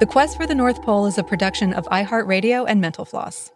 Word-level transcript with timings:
The 0.00 0.06
Quest 0.06 0.38
for 0.38 0.46
the 0.46 0.54
North 0.54 0.80
Pole 0.80 1.04
is 1.04 1.18
a 1.18 1.22
production 1.22 1.74
of 1.74 1.84
iHeartRadio 1.88 2.64
and 2.66 2.80
Mental 2.80 3.04
Floss. 3.04 3.52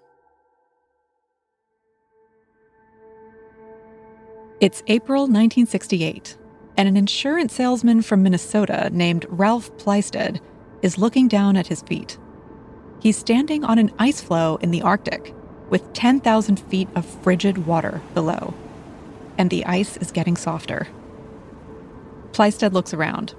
It's 4.60 4.82
April 4.88 5.22
1968, 5.22 6.36
and 6.76 6.86
an 6.86 6.98
insurance 6.98 7.54
salesman 7.54 8.02
from 8.02 8.22
Minnesota 8.22 8.90
named 8.92 9.24
Ralph 9.30 9.74
Plaisted 9.78 10.38
is 10.82 10.98
looking 10.98 11.28
down 11.28 11.56
at 11.56 11.68
his 11.68 11.80
feet. 11.80 12.18
He's 13.00 13.16
standing 13.16 13.64
on 13.64 13.78
an 13.78 13.90
ice 13.98 14.20
floe 14.20 14.58
in 14.60 14.70
the 14.70 14.82
Arctic 14.82 15.34
with 15.70 15.94
10,000 15.94 16.60
feet 16.60 16.90
of 16.94 17.06
frigid 17.06 17.64
water 17.64 18.02
below, 18.12 18.52
and 19.38 19.48
the 19.48 19.64
ice 19.64 19.96
is 19.96 20.12
getting 20.12 20.36
softer. 20.36 20.88
Plaisted 22.32 22.74
looks 22.74 22.92
around. 22.92 23.34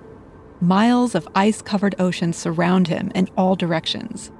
Miles 0.65 1.13
of 1.13 1.27
ice 1.35 1.61
covered 1.61 1.93
ocean 1.99 2.33
surround 2.33 2.87
him 2.87 3.11
in 3.13 3.29
all 3.37 3.55
directions. 3.55 4.31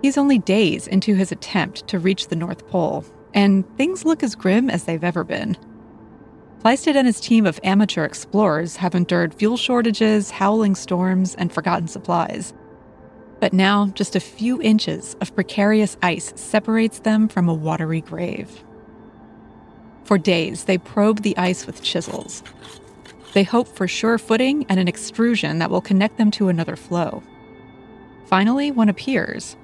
He's 0.00 0.16
only 0.16 0.38
days 0.38 0.86
into 0.86 1.14
his 1.14 1.30
attempt 1.30 1.86
to 1.88 1.98
reach 1.98 2.28
the 2.28 2.36
North 2.36 2.66
Pole, 2.68 3.04
and 3.34 3.66
things 3.76 4.06
look 4.06 4.22
as 4.22 4.34
grim 4.34 4.70
as 4.70 4.84
they've 4.84 5.04
ever 5.04 5.24
been. 5.24 5.58
Plaisted 6.60 6.96
and 6.96 7.06
his 7.06 7.20
team 7.20 7.44
of 7.44 7.60
amateur 7.62 8.02
explorers 8.02 8.76
have 8.76 8.94
endured 8.94 9.34
fuel 9.34 9.58
shortages, 9.58 10.30
howling 10.30 10.74
storms, 10.74 11.34
and 11.34 11.52
forgotten 11.52 11.86
supplies. 11.86 12.54
But 13.38 13.52
now, 13.52 13.88
just 13.88 14.16
a 14.16 14.20
few 14.20 14.62
inches 14.62 15.16
of 15.20 15.34
precarious 15.34 15.98
ice 16.02 16.32
separates 16.34 17.00
them 17.00 17.28
from 17.28 17.50
a 17.50 17.54
watery 17.54 18.00
grave. 18.00 18.64
For 20.04 20.16
days, 20.16 20.64
they 20.64 20.78
probe 20.78 21.20
the 21.20 21.36
ice 21.36 21.66
with 21.66 21.82
chisels, 21.82 22.42
they 23.32 23.42
hope 23.42 23.68
for 23.68 23.88
sure 23.88 24.18
footing 24.18 24.66
and 24.68 24.78
an 24.78 24.88
extrusion 24.88 25.58
that 25.58 25.70
will 25.70 25.80
connect 25.80 26.18
them 26.18 26.30
to 26.32 26.48
another 26.48 26.76
floe. 26.76 27.22
Finally, 28.26 28.70
one 28.70 28.88
appears. 28.88 29.56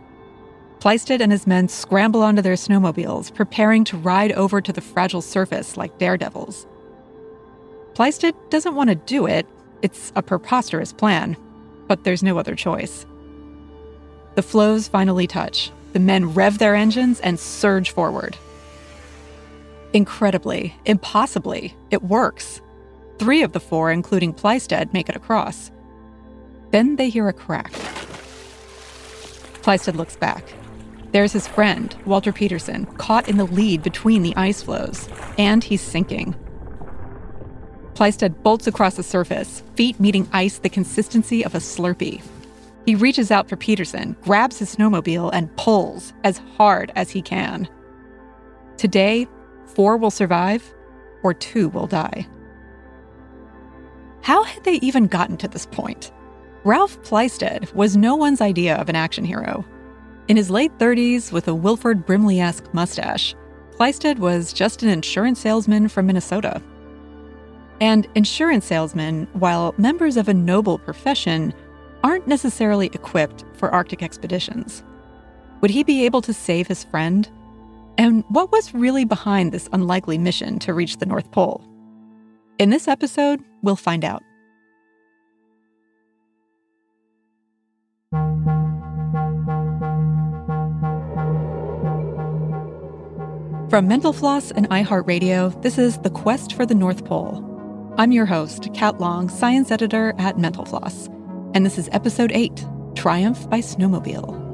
Plaisted 0.80 1.20
and 1.20 1.32
his 1.32 1.46
men 1.46 1.68
scramble 1.68 2.22
onto 2.22 2.42
their 2.42 2.54
snowmobiles, 2.54 3.34
preparing 3.34 3.84
to 3.84 3.96
ride 3.96 4.32
over 4.32 4.60
to 4.60 4.72
the 4.72 4.80
fragile 4.80 5.22
surface 5.22 5.76
like 5.76 5.98
daredevils. 5.98 6.66
Plaisted 7.94 8.34
doesn't 8.50 8.76
want 8.76 8.90
to 8.90 8.94
do 8.94 9.26
it. 9.26 9.46
It's 9.82 10.12
a 10.14 10.22
preposterous 10.22 10.92
plan, 10.92 11.36
but 11.88 12.04
there's 12.04 12.22
no 12.22 12.38
other 12.38 12.54
choice. 12.54 13.06
The 14.36 14.42
floes 14.42 14.86
finally 14.86 15.26
touch. 15.26 15.72
The 15.94 15.98
men 15.98 16.32
rev 16.32 16.58
their 16.58 16.76
engines 16.76 17.18
and 17.20 17.40
surge 17.40 17.90
forward. 17.90 18.36
Incredibly, 19.92 20.76
impossibly, 20.84 21.74
it 21.90 22.02
works. 22.02 22.60
Three 23.18 23.42
of 23.42 23.52
the 23.52 23.60
four, 23.60 23.90
including 23.90 24.32
Plaisted, 24.32 24.92
make 24.92 25.08
it 25.08 25.16
across. 25.16 25.70
Then 26.70 26.96
they 26.96 27.08
hear 27.08 27.28
a 27.28 27.32
crack. 27.32 27.72
Plaisted 29.62 29.96
looks 29.96 30.16
back. 30.16 30.44
There's 31.12 31.32
his 31.32 31.48
friend, 31.48 31.96
Walter 32.04 32.32
Peterson, 32.32 32.86
caught 32.96 33.28
in 33.28 33.38
the 33.38 33.46
lead 33.46 33.82
between 33.82 34.22
the 34.22 34.36
ice 34.36 34.62
floes, 34.62 35.08
and 35.38 35.64
he's 35.64 35.80
sinking. 35.80 36.36
Plaisted 37.94 38.42
bolts 38.44 38.66
across 38.66 38.94
the 38.94 39.02
surface, 39.02 39.62
feet 39.74 39.98
meeting 39.98 40.28
ice 40.32 40.58
the 40.58 40.68
consistency 40.68 41.44
of 41.44 41.54
a 41.54 41.58
Slurpee. 41.58 42.22
He 42.86 42.94
reaches 42.94 43.30
out 43.30 43.48
for 43.48 43.56
Peterson, 43.56 44.16
grabs 44.22 44.58
his 44.58 44.76
snowmobile, 44.76 45.30
and 45.32 45.54
pulls 45.56 46.12
as 46.22 46.38
hard 46.56 46.92
as 46.94 47.10
he 47.10 47.20
can. 47.20 47.68
Today, 48.76 49.26
four 49.66 49.96
will 49.96 50.12
survive, 50.12 50.72
or 51.22 51.34
two 51.34 51.68
will 51.70 51.86
die. 51.86 52.26
How 54.22 54.42
had 54.42 54.64
they 54.64 54.74
even 54.74 55.06
gotten 55.06 55.36
to 55.38 55.48
this 55.48 55.66
point? 55.66 56.12
Ralph 56.64 57.02
Plaisted 57.02 57.72
was 57.72 57.96
no 57.96 58.14
one's 58.16 58.40
idea 58.40 58.76
of 58.76 58.88
an 58.88 58.96
action 58.96 59.24
hero. 59.24 59.64
In 60.28 60.36
his 60.36 60.50
late 60.50 60.76
30s, 60.78 61.32
with 61.32 61.48
a 61.48 61.54
Wilford 61.54 62.04
Brimley 62.04 62.40
esque 62.40 62.72
mustache, 62.74 63.34
Plaisted 63.76 64.18
was 64.18 64.52
just 64.52 64.82
an 64.82 64.88
insurance 64.88 65.40
salesman 65.40 65.88
from 65.88 66.06
Minnesota. 66.06 66.60
And 67.80 68.08
insurance 68.14 68.66
salesmen, 68.66 69.28
while 69.34 69.74
members 69.78 70.16
of 70.16 70.28
a 70.28 70.34
noble 70.34 70.78
profession, 70.78 71.54
aren't 72.02 72.26
necessarily 72.26 72.88
equipped 72.88 73.44
for 73.54 73.70
Arctic 73.70 74.02
expeditions. 74.02 74.82
Would 75.60 75.70
he 75.70 75.84
be 75.84 76.04
able 76.04 76.22
to 76.22 76.32
save 76.32 76.66
his 76.66 76.84
friend? 76.84 77.28
And 77.96 78.24
what 78.28 78.52
was 78.52 78.74
really 78.74 79.04
behind 79.04 79.52
this 79.52 79.68
unlikely 79.72 80.18
mission 80.18 80.58
to 80.60 80.74
reach 80.74 80.98
the 80.98 81.06
North 81.06 81.30
Pole? 81.30 81.64
In 82.58 82.70
this 82.70 82.88
episode, 82.88 83.42
we'll 83.62 83.76
find 83.76 84.04
out. 84.04 84.22
From 93.70 93.86
Mental 93.86 94.14
Floss 94.14 94.50
and 94.50 94.66
iHeartRadio, 94.70 95.60
this 95.60 95.76
is 95.76 95.98
The 95.98 96.08
Quest 96.08 96.54
for 96.54 96.64
the 96.64 96.74
North 96.74 97.04
Pole. 97.04 97.44
I'm 97.98 98.12
your 98.12 98.24
host, 98.24 98.72
Kat 98.72 98.98
Long, 98.98 99.28
science 99.28 99.70
editor 99.70 100.14
at 100.16 100.38
Mental 100.38 100.64
Floss, 100.64 101.08
and 101.52 101.66
this 101.66 101.76
is 101.76 101.90
episode 101.92 102.32
8 102.32 102.64
Triumph 102.94 103.50
by 103.50 103.58
Snowmobile. 103.58 104.47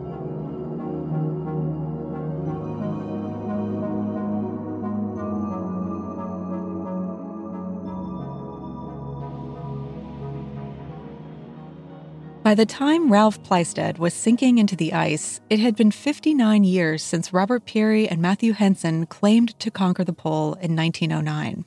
By 12.45 12.55
the 12.55 12.67
time 12.67 13.11
Ralph 13.11 13.43
Plaisted 13.43 13.97
was 13.97 14.13
sinking 14.13 14.59
into 14.59 14.77
the 14.77 14.93
ice, 14.93 15.41
it 15.49 15.61
had 15.61 15.75
been 15.77 15.91
59 15.91 16.63
years 16.63 17.03
since 17.03 17.33
Robert 17.33 17.65
Peary 17.65 18.07
and 18.07 18.21
Matthew 18.21 18.53
Henson 18.53 19.07
claimed 19.07 19.59
to 19.61 19.71
conquer 19.71 20.05
the 20.05 20.13
pole 20.13 20.53
in 20.61 20.77
1909. 20.77 21.65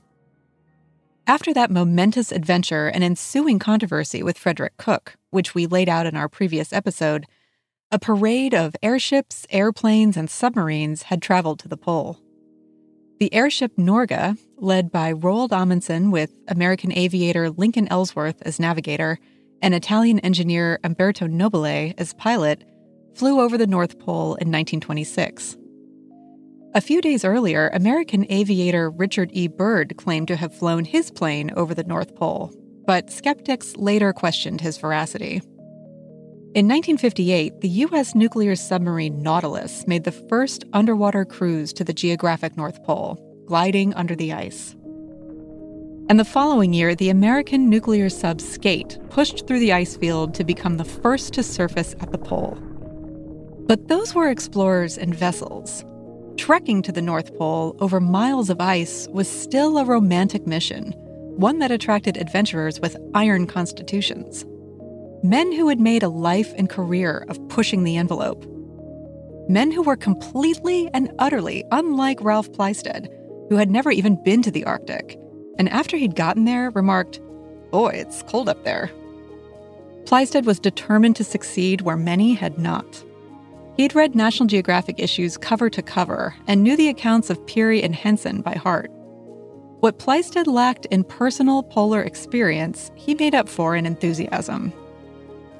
After 1.26 1.52
that 1.52 1.72
momentous 1.72 2.32
adventure 2.32 2.90
and 2.90 3.04
ensuing 3.04 3.58
controversy 3.58 4.22
with 4.22 4.38
Frederick 4.38 4.78
Cook, 4.78 5.16
which 5.32 5.56
we 5.56 5.66
laid 5.66 5.90
out 5.90 6.06
in 6.06 6.16
our 6.16 6.30
previous 6.30 6.72
episode, 6.72 7.26
a 7.92 7.98
parade 7.98 8.54
of 8.54 8.76
airships, 8.84 9.48
airplanes, 9.50 10.16
and 10.16 10.30
submarines 10.30 11.02
had 11.02 11.24
traveled 11.24 11.58
to 11.58 11.68
the 11.68 11.76
pole. 11.76 12.20
The 13.20 13.34
airship 13.34 13.72
Norge, 13.80 14.38
led 14.58 14.92
by 14.92 15.12
Roald 15.12 15.52
Amundsen 15.52 16.12
with 16.12 16.36
American 16.48 16.92
aviator 16.92 17.50
Lincoln 17.50 17.88
Ellsworth 17.88 18.44
as 18.44 18.60
navigator, 18.60 19.18
and 19.62 19.74
Italian 19.74 20.20
engineer 20.20 20.80
Umberto 20.84 21.28
Nobile, 21.28 21.94
as 21.98 22.14
pilot, 22.14 22.64
flew 23.16 23.42
over 23.42 23.58
the 23.58 23.68
North 23.68 23.98
Pole 24.00 24.36
in 24.36 24.52
1926. 24.52 25.58
A 26.76 26.82
few 26.82 27.02
days 27.02 27.26
earlier, 27.26 27.70
American 27.74 28.26
aviator 28.30 28.90
Richard 28.90 29.32
E. 29.34 29.48
Byrd 29.48 29.98
claimed 29.98 30.28
to 30.28 30.36
have 30.36 30.54
flown 30.54 30.86
his 30.86 31.10
plane 31.10 31.52
over 31.56 31.74
the 31.74 31.84
North 31.84 32.16
Pole, 32.16 32.54
but 32.86 33.10
skeptics 33.10 33.76
later 33.76 34.14
questioned 34.14 34.62
his 34.62 34.78
veracity. 34.78 35.42
In 36.54 36.68
1958, 36.68 37.62
the 37.62 37.70
U.S. 37.70 38.16
nuclear 38.16 38.56
submarine 38.56 39.22
Nautilus 39.22 39.86
made 39.88 40.06
the 40.06 40.12
first 40.12 40.64
underwater 40.74 41.26
cruise 41.26 41.74
to 41.74 41.84
the 41.84 41.94
geographic 41.94 42.56
North 42.56 42.84
Pole, 42.84 43.18
gliding 43.48 43.94
under 43.96 44.16
the 44.16 44.32
ice. 44.32 44.76
And 46.10 46.20
the 46.20 46.26
following 46.26 46.74
year, 46.74 46.96
the 46.96 47.10
American 47.10 47.70
nuclear 47.70 48.10
sub 48.10 48.40
Skate 48.40 48.98
pushed 49.10 49.46
through 49.46 49.60
the 49.60 49.74
ice 49.74 49.98
field 49.98 50.34
to 50.36 50.44
become 50.44 50.78
the 50.78 50.86
first 50.86 51.34
to 51.34 51.44
surface 51.44 51.96
at 52.00 52.12
the 52.12 52.18
pole. 52.18 52.58
But 53.68 53.90
those 53.90 54.16
were 54.16 54.30
explorers 54.30 54.98
and 54.98 55.14
vessels. 55.14 55.84
Trekking 56.38 56.82
to 56.84 56.92
the 56.92 57.02
North 57.02 57.36
Pole 57.38 57.76
over 57.80 58.00
miles 58.00 58.50
of 58.50 58.62
ice 58.62 59.08
was 59.10 59.28
still 59.28 59.78
a 59.78 59.86
romantic 59.86 60.48
mission, 60.48 60.94
one 61.36 61.60
that 61.60 61.72
attracted 61.72 62.16
adventurers 62.16 62.80
with 62.80 62.96
iron 63.14 63.46
constitutions 63.48 64.46
men 65.24 65.52
who 65.52 65.68
had 65.68 65.80
made 65.80 66.04
a 66.04 66.10
life 66.10 66.54
and 66.58 66.70
career 66.70 67.26
of 67.28 67.50
pushing 67.50 67.84
the 67.84 67.98
envelope. 67.98 68.46
Men 69.50 69.72
who 69.72 69.82
were 69.82 69.96
completely 69.96 70.90
and 70.94 71.12
utterly 71.20 71.66
unlike 71.72 72.22
Ralph 72.22 72.52
Plaisted, 72.54 73.10
who 73.50 73.56
had 73.56 73.72
never 73.72 73.92
even 73.92 74.22
been 74.24 74.42
to 74.44 74.52
the 74.52 74.66
Arctic, 74.66 75.18
and 75.58 75.70
after 75.70 75.98
he'd 75.98 76.16
gotten 76.16 76.46
there, 76.46 76.70
remarked, 76.72 77.20
Boy, 77.72 77.90
it's 77.90 78.24
cold 78.24 78.48
up 78.50 78.64
there. 78.64 78.92
Plaisted 80.06 80.46
was 80.46 80.60
determined 80.60 81.16
to 81.18 81.24
succeed 81.24 81.82
where 81.82 81.98
many 81.98 82.34
had 82.34 82.58
not. 82.58 83.04
He'd 83.76 83.94
read 83.94 84.16
National 84.16 84.48
Geographic 84.48 85.00
issues 85.00 85.38
cover 85.38 85.70
to 85.70 85.82
cover 85.82 86.34
and 86.48 86.64
knew 86.64 86.76
the 86.76 86.90
accounts 86.90 87.30
of 87.30 87.46
Peary 87.46 87.84
and 87.84 87.94
Henson 87.94 88.42
by 88.42 88.54
heart. 88.54 88.90
What 89.82 90.00
Plaisted 90.00 90.48
lacked 90.48 90.88
in 90.88 91.04
personal 91.04 91.62
polar 91.62 92.02
experience, 92.02 92.90
he 92.96 93.14
made 93.14 93.36
up 93.36 93.48
for 93.48 93.76
in 93.76 93.86
enthusiasm. 93.86 94.74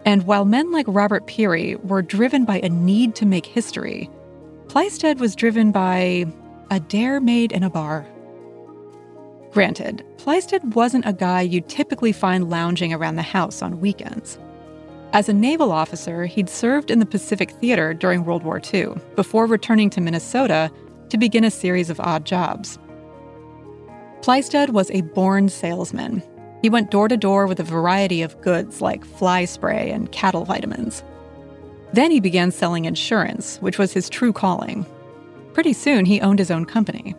And 0.06 0.26
while 0.26 0.46
men 0.46 0.72
like 0.72 0.86
Robert 0.88 1.28
Peary 1.28 1.76
were 1.76 2.02
driven 2.02 2.46
by 2.46 2.60
a 2.60 2.70
need 2.70 3.14
to 3.16 3.26
make 3.26 3.46
history, 3.46 4.10
Plaisted 4.70 5.20
was 5.20 5.36
driven 5.36 5.72
by 5.72 6.26
a 6.72 6.80
dare 6.80 7.20
made 7.20 7.52
in 7.52 7.64
a 7.64 7.70
bar. 7.70 8.08
Granted, 9.58 10.06
Plaisted 10.18 10.76
wasn't 10.76 11.08
a 11.08 11.14
guy 11.14 11.42
you'd 11.42 11.68
typically 11.68 12.12
find 12.12 12.48
lounging 12.48 12.94
around 12.94 13.16
the 13.16 13.24
house 13.24 13.64
on 13.64 13.82
weekends. 13.82 14.38
As 15.14 15.30
a 15.30 15.34
naval 15.34 15.72
officer, 15.72 16.28
he'd 16.28 16.48
served 16.48 16.92
in 16.92 17.00
the 17.00 17.08
Pacific 17.08 17.50
Theater 17.50 17.92
during 17.96 18.24
World 18.24 18.44
War 18.44 18.62
II 18.72 18.90
before 19.16 19.48
returning 19.48 19.90
to 19.90 20.00
Minnesota 20.00 20.70
to 21.10 21.18
begin 21.18 21.44
a 21.44 21.50
series 21.50 21.90
of 21.90 22.00
odd 22.00 22.24
jobs. 22.24 22.78
Plaisted 24.22 24.76
was 24.76 24.92
a 24.92 25.02
born 25.02 25.50
salesman 25.50 26.22
he 26.62 26.70
went 26.70 26.92
door 26.92 27.08
to 27.08 27.18
door 27.18 27.48
with 27.48 27.60
a 27.60 27.64
variety 27.64 28.22
of 28.22 28.40
goods 28.42 28.80
like 28.80 29.04
fly 29.04 29.46
spray 29.46 29.90
and 29.90 30.12
cattle 30.12 30.46
vitamins. 30.46 31.04
Then 31.94 32.12
he 32.12 32.20
began 32.20 32.52
selling 32.52 32.86
insurance, 32.86 33.58
which 33.58 33.80
was 33.80 33.92
his 33.92 34.08
true 34.08 34.34
calling. 34.34 34.86
Pretty 35.54 35.74
soon, 35.74 36.06
he 36.06 36.22
owned 36.22 36.38
his 36.38 36.52
own 36.52 36.66
company. 36.66 37.16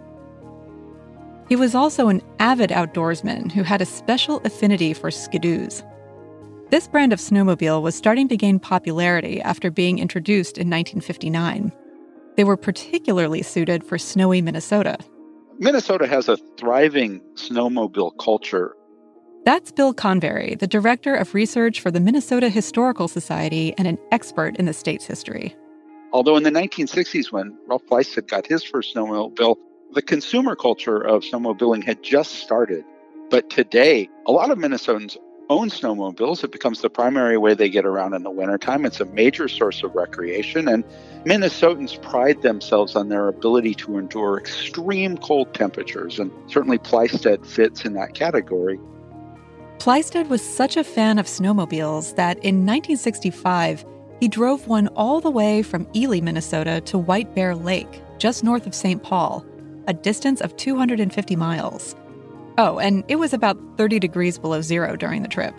He 1.48 1.56
was 1.56 1.74
also 1.74 2.08
an 2.08 2.22
avid 2.38 2.70
outdoorsman 2.70 3.50
who 3.52 3.62
had 3.62 3.80
a 3.80 3.86
special 3.86 4.40
affinity 4.44 4.92
for 4.92 5.10
skidoos. 5.10 5.82
This 6.70 6.86
brand 6.86 7.12
of 7.12 7.18
snowmobile 7.18 7.82
was 7.82 7.94
starting 7.94 8.28
to 8.28 8.36
gain 8.36 8.58
popularity 8.58 9.40
after 9.40 9.70
being 9.70 9.98
introduced 9.98 10.58
in 10.58 10.68
1959. 10.68 11.72
They 12.36 12.44
were 12.44 12.56
particularly 12.56 13.42
suited 13.42 13.82
for 13.82 13.96
snowy 13.96 14.42
Minnesota. 14.42 14.98
Minnesota 15.58 16.06
has 16.06 16.28
a 16.28 16.36
thriving 16.56 17.20
snowmobile 17.34 18.12
culture 18.18 18.76
that's 19.48 19.72
Bill 19.72 19.94
Convery, 19.94 20.56
the 20.56 20.66
director 20.66 21.14
of 21.14 21.32
research 21.32 21.80
for 21.80 21.90
the 21.90 22.00
Minnesota 22.00 22.50
Historical 22.50 23.08
Society 23.08 23.72
and 23.78 23.88
an 23.88 23.96
expert 24.12 24.56
in 24.56 24.66
the 24.66 24.74
state's 24.74 25.06
history. 25.06 25.56
Although 26.12 26.36
in 26.36 26.42
the 26.42 26.50
1960s, 26.50 27.32
when 27.32 27.56
Ralph 27.66 27.86
Plaisted 27.86 28.28
got 28.28 28.46
his 28.46 28.62
first 28.62 28.94
snowmobile, 28.94 29.56
the 29.92 30.02
consumer 30.02 30.54
culture 30.54 30.98
of 31.00 31.22
snowmobiling 31.22 31.84
had 31.84 32.02
just 32.02 32.36
started. 32.36 32.84
But 33.30 33.50
today, 33.50 34.08
a 34.26 34.32
lot 34.32 34.50
of 34.50 34.58
Minnesotans 34.58 35.16
own 35.50 35.70
snowmobiles. 35.70 36.44
It 36.44 36.52
becomes 36.52 36.82
the 36.82 36.90
primary 36.90 37.38
way 37.38 37.54
they 37.54 37.68
get 37.68 37.86
around 37.86 38.14
in 38.14 38.22
the 38.22 38.30
wintertime. 38.30 38.84
It's 38.84 39.00
a 39.00 39.06
major 39.06 39.48
source 39.48 39.82
of 39.82 39.94
recreation, 39.94 40.68
and 40.68 40.84
Minnesotans 41.24 42.00
pride 42.02 42.42
themselves 42.42 42.96
on 42.96 43.08
their 43.08 43.28
ability 43.28 43.74
to 43.76 43.98
endure 43.98 44.38
extreme 44.38 45.16
cold 45.18 45.54
temperatures, 45.54 46.18
and 46.18 46.30
certainly 46.50 46.78
Plaisted 46.78 47.46
fits 47.46 47.84
in 47.84 47.94
that 47.94 48.14
category. 48.14 48.78
Plaisted 49.78 50.28
was 50.28 50.42
such 50.42 50.76
a 50.76 50.84
fan 50.84 51.18
of 51.18 51.26
snowmobiles 51.26 52.14
that 52.16 52.36
in 52.38 52.66
1965, 52.66 53.84
he 54.20 54.28
drove 54.28 54.66
one 54.66 54.88
all 54.88 55.20
the 55.20 55.30
way 55.30 55.62
from 55.62 55.88
Ely, 55.94 56.20
Minnesota 56.20 56.80
to 56.82 56.98
White 56.98 57.34
Bear 57.34 57.54
Lake, 57.54 58.02
just 58.18 58.42
north 58.42 58.66
of 58.66 58.74
St. 58.74 59.02
Paul, 59.02 59.46
a 59.88 59.94
distance 59.94 60.40
of 60.40 60.56
250 60.56 61.34
miles. 61.34 61.96
Oh, 62.58 62.78
and 62.78 63.02
it 63.08 63.16
was 63.16 63.32
about 63.32 63.58
30 63.76 63.98
degrees 63.98 64.38
below 64.38 64.60
zero 64.60 64.94
during 64.94 65.22
the 65.22 65.28
trip. 65.28 65.54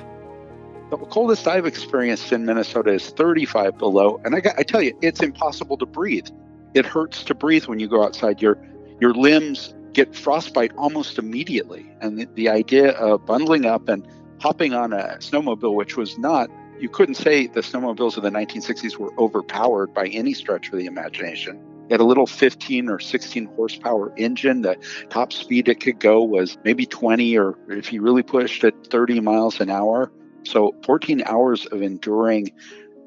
The 0.92 0.98
coldest 0.98 1.48
I've 1.48 1.66
experienced 1.66 2.31
in 2.31 2.46
Minnesota 2.46 2.92
is 2.92 3.10
35 3.10 3.78
below, 3.78 4.22
and 4.24 4.36
I, 4.36 4.40
got, 4.40 4.58
I 4.58 4.64
tell 4.64 4.81
you, 4.81 4.98
it's 5.02 5.22
impossible 5.22 5.78
to 5.78 5.86
breathe. 5.86 6.28
It 6.74 6.86
hurts 6.86 7.24
to 7.26 7.36
breathe 7.36 7.66
when 7.66 7.80
you 7.80 7.88
go 7.88 8.04
outside. 8.04 8.42
Your 8.42 8.58
your 9.00 9.14
limbs 9.14 9.74
get 9.94 10.16
frostbite 10.16 10.72
almost 10.78 11.18
immediately. 11.18 11.90
And 12.02 12.18
the, 12.18 12.28
the 12.36 12.50
idea 12.50 12.92
of 12.92 13.26
bundling 13.26 13.66
up 13.66 13.88
and 13.88 14.06
hopping 14.40 14.74
on 14.74 14.94
a 14.94 15.18
snowmobile, 15.20 15.74
which 15.74 15.98
was 15.98 16.18
not, 16.18 16.50
you 16.80 16.90
couldn't 16.90 17.16
say 17.16 17.48
the 17.48 17.62
snowmobiles 17.62 18.18
of 18.18 18.24
the 18.24 18.30
1960s 18.30 18.98
were 18.98 19.18
overpowered 19.20 19.94
by 19.94 20.08
any 20.08 20.34
stretch 20.34 20.72
of 20.72 20.78
the 20.78 20.86
imagination. 20.86 21.62
Had 21.90 22.00
a 22.00 22.04
little 22.04 22.28
15 22.28 22.90
or 22.90 23.00
16 23.00 23.46
horsepower 23.56 24.14
engine. 24.18 24.62
The 24.62 24.78
top 25.10 25.34
speed 25.34 25.68
it 25.68 25.80
could 25.80 26.00
go 26.00 26.24
was 26.24 26.58
maybe 26.64 26.86
20, 26.86 27.38
or 27.38 27.58
if 27.68 27.92
you 27.92 28.02
really 28.02 28.24
pushed 28.24 28.64
it, 28.64 28.76
30 28.90 29.22
miles 29.22 29.60
an 29.60 29.70
hour. 29.70 30.12
So 30.44 30.76
14 30.86 31.24
hours 31.26 31.66
of 31.68 31.82
enduring 31.82 32.52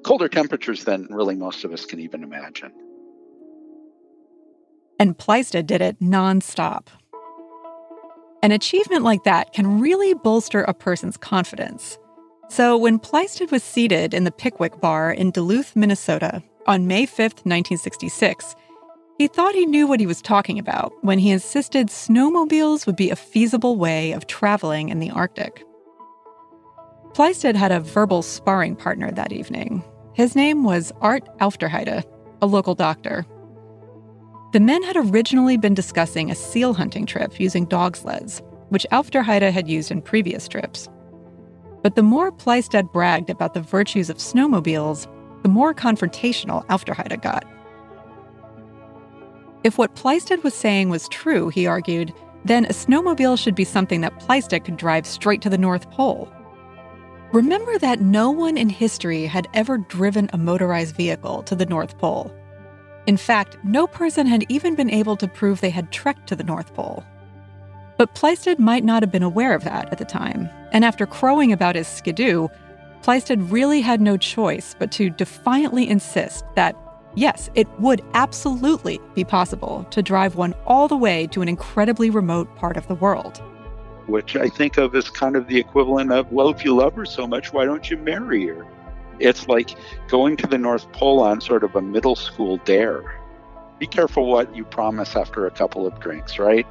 colder 0.03 0.29
temperatures 0.29 0.85
than 0.85 1.07
really 1.11 1.37
most 1.37 1.65
of 1.65 1.73
us 1.73 1.85
can 1.85 2.01
even 2.01 2.23
imagine. 2.23 2.73
And 4.99 5.17
Plaisted 5.17 5.67
did 5.67 5.81
it 5.81 6.01
nonstop. 6.01 6.87
An 8.43 8.51
achievement 8.51 9.05
like 9.05 9.23
that 9.25 9.53
can 9.53 9.81
really 9.81 10.15
bolster 10.15 10.63
a 10.63 10.75
person's 10.75 11.17
confidence. 11.17 11.99
So 12.49 12.77
when 12.77 12.99
Plaisted 12.99 13.51
was 13.51 13.63
seated 13.63 14.13
in 14.13 14.25
the 14.25 14.31
Pickwick 14.33 14.81
Bar 14.81 15.13
in 15.13 15.31
Duluth, 15.31 15.75
Minnesota 15.77 16.43
on 16.67 16.87
May 16.87 17.07
5, 17.07 17.19
1966, 17.19 18.55
he 19.23 19.29
thought 19.29 19.55
he 19.55 19.67
knew 19.67 19.87
what 19.87 20.01
he 20.01 20.07
was 20.07 20.21
talking 20.21 20.59
about 20.59 20.93
when 21.03 21.17
he 21.17 21.31
insisted 21.31 21.87
snowmobiles 21.87 22.87
would 22.87 22.97
be 22.97 23.09
a 23.09 23.15
feasible 23.15 23.77
way 23.77 24.11
of 24.11 24.27
traveling 24.27 24.89
in 24.89 24.99
the 24.99 25.11
Arctic. 25.11 25.65
Plaisted 27.15 27.55
had 27.55 27.71
a 27.71 27.79
verbal 27.79 28.23
sparring 28.23 28.75
partner 28.75 29.13
that 29.13 29.31
evening. 29.31 29.85
His 30.15 30.35
name 30.35 30.65
was 30.65 30.91
Art 31.01 31.23
Aufderheide, 31.39 32.03
a 32.43 32.47
local 32.47 32.75
doctor. 32.75 33.25
The 34.53 34.59
men 34.59 34.83
had 34.83 34.97
originally 34.97 35.57
been 35.57 35.75
discussing 35.75 36.29
a 36.29 36.35
seal 36.35 36.75
hunting 36.75 37.07
trip 37.07 37.39
using 37.39 37.67
dog 37.67 37.97
sleds, 37.97 38.43
which 38.71 38.89
Aufderheide 38.91 39.53
had 39.53 39.69
used 39.69 39.93
in 39.93 40.03
previous 40.03 40.49
trips. 40.49 40.89
But 41.85 41.95
the 41.95 42.03
more 42.03 42.33
Plaisted 42.33 42.91
bragged 42.91 43.31
about 43.31 43.55
the 43.55 43.61
virtues 43.61 44.11
of 44.11 44.17
snowmobiles, 44.17 45.07
the 45.45 45.49
more 45.49 45.73
confrontational 45.73 46.67
Aufderheide 46.67 47.23
got. 47.23 47.45
If 49.65 49.79
what 49.79 49.95
Plaisted 49.95 50.43
was 50.43 50.55
saying 50.55 50.89
was 50.89 51.09
true, 51.09 51.49
he 51.49 51.67
argued, 51.67 52.13
then 52.45 52.65
a 52.65 52.71
snowmobile 52.71 53.39
should 53.39 53.55
be 53.55 53.65
something 53.65 54.01
that 54.01 54.19
Plaisted 54.19 54.65
could 54.65 54.77
drive 54.77 55.07
straight 55.07 55.41
to 55.43 55.51
the 55.51 55.59
North 55.59 55.91
Pole. 55.91 56.33
Remember 57.33 57.79
that 57.79 58.01
no 58.01 58.31
one 58.31 58.59
in 58.59 58.69
history 58.69 59.25
had 59.25 59.49
ever 59.55 59.79
driven 59.79 60.29
a 60.33 60.39
motorized 60.39 60.97
vehicle 60.97 61.43
to 61.45 61.55
the 61.55 61.67
North 61.67 61.97
Pole. 61.99 62.35
In 63.07 63.17
fact, 63.17 63.57
no 63.65 63.87
person 63.87 64.27
had 64.27 64.45
even 64.49 64.75
been 64.75 64.91
able 64.91 65.17
to 65.17 65.29
prove 65.29 65.61
they 65.61 65.71
had 65.71 65.93
trekked 65.93 66.27
to 66.29 66.37
the 66.37 66.45
North 66.45 66.75
Pole. 66.75 67.05
But 67.99 68.15
Plaisted 68.15 68.59
might 68.59 68.85
not 68.85 69.03
have 69.03 69.13
been 69.13 69.23
aware 69.23 69.55
of 69.55 69.65
that 69.65 69.91
at 69.93 69.99
the 69.99 70.05
time, 70.05 70.49
and 70.73 70.85
after 70.85 71.07
crowing 71.07 71.53
about 71.53 71.77
his 71.77 71.87
skidoo, 71.87 72.49
Plaisted 73.03 73.41
really 73.51 73.81
had 73.81 74.01
no 74.01 74.17
choice 74.17 74.75
but 74.79 74.93
to 74.93 75.11
defiantly 75.11 75.89
insist 75.89 76.45
that, 76.55 76.77
yes, 77.15 77.51
it 77.55 77.69
would 77.79 78.03
absolutely 78.15 79.01
be 79.15 79.25
possible 79.25 79.87
to 79.91 80.03
drive 80.03 80.37
one 80.37 80.55
all 80.67 80.89
the 80.89 80.97
way 80.97 81.27
to 81.29 81.43
an 81.43 81.49
incredibly 81.49 82.11
remote 82.11 82.55
part 82.57 82.77
of 82.77 82.87
the 82.89 82.95
world. 82.95 83.43
which 84.07 84.37
I 84.37 84.49
think 84.49 84.79
of 84.79 84.95
as 84.95 85.09
kind 85.09 85.37
of 85.37 85.47
the 85.47 85.59
equivalent 85.59 86.13
of, 86.13 86.31
well, 86.33 86.49
if 86.51 86.65
you 86.65 86.75
love 86.75 86.95
her 86.97 87.05
so 87.05 87.27
much, 87.27 87.53
why 87.53 87.65
don't 87.65 87.89
you 87.91 87.97
marry 87.97 88.47
her? 88.49 88.67
It's 89.21 89.47
like 89.47 89.77
going 90.09 90.37
to 90.39 90.47
the 90.47 90.59
North 90.59 90.91
Pole 90.93 91.21
on 91.21 91.41
sort 91.41 91.63
of 91.63 91.77
a 91.77 91.83
middle 91.83 92.17
school 92.17 92.57
dare. 92.65 93.21
Be 93.79 93.87
careful 93.87 94.27
what 94.27 94.55
you 94.57 94.65
promise 94.65 95.15
after 95.17 95.47
a 95.47 95.51
couple 95.51 95.87
of 95.87 95.99
drinks, 96.01 96.39
right? 96.39 96.67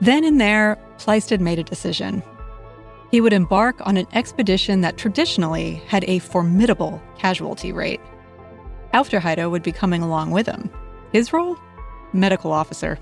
Then 0.00 0.24
and 0.24 0.40
there, 0.40 0.78
Plaisted 0.98 1.40
made 1.40 1.58
a 1.58 1.64
decision. 1.64 2.22
He 3.10 3.20
would 3.20 3.32
embark 3.32 3.76
on 3.86 3.96
an 3.96 4.06
expedition 4.12 4.80
that 4.80 4.96
traditionally 4.96 5.74
had 5.86 6.04
a 6.08 6.18
formidable 6.20 7.02
casualty 7.18 7.72
rate. 7.72 8.00
Aufderheide 8.96 9.50
would 9.50 9.62
be 9.62 9.72
coming 9.72 10.02
along 10.02 10.30
with 10.30 10.46
him. 10.46 10.70
His 11.12 11.32
role? 11.32 11.58
Medical 12.14 12.50
officer. 12.50 12.98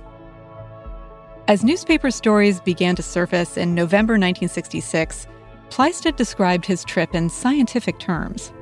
As 1.46 1.62
newspaper 1.62 2.10
stories 2.10 2.60
began 2.60 2.96
to 2.96 3.02
surface 3.02 3.56
in 3.56 3.74
November 3.74 4.14
1966, 4.14 5.28
Plaisted 5.70 6.16
described 6.16 6.66
his 6.66 6.84
trip 6.84 7.14
in 7.14 7.28
scientific 7.28 7.98
terms. 7.98 8.52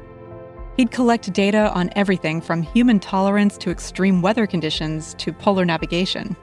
He'd 0.76 0.90
collect 0.90 1.32
data 1.32 1.72
on 1.74 1.90
everything 1.96 2.40
from 2.40 2.62
human 2.62 3.00
tolerance 3.00 3.56
to 3.58 3.70
extreme 3.70 4.22
weather 4.22 4.46
conditions 4.46 5.14
to 5.14 5.32
polar 5.32 5.64
navigation. 5.64 6.36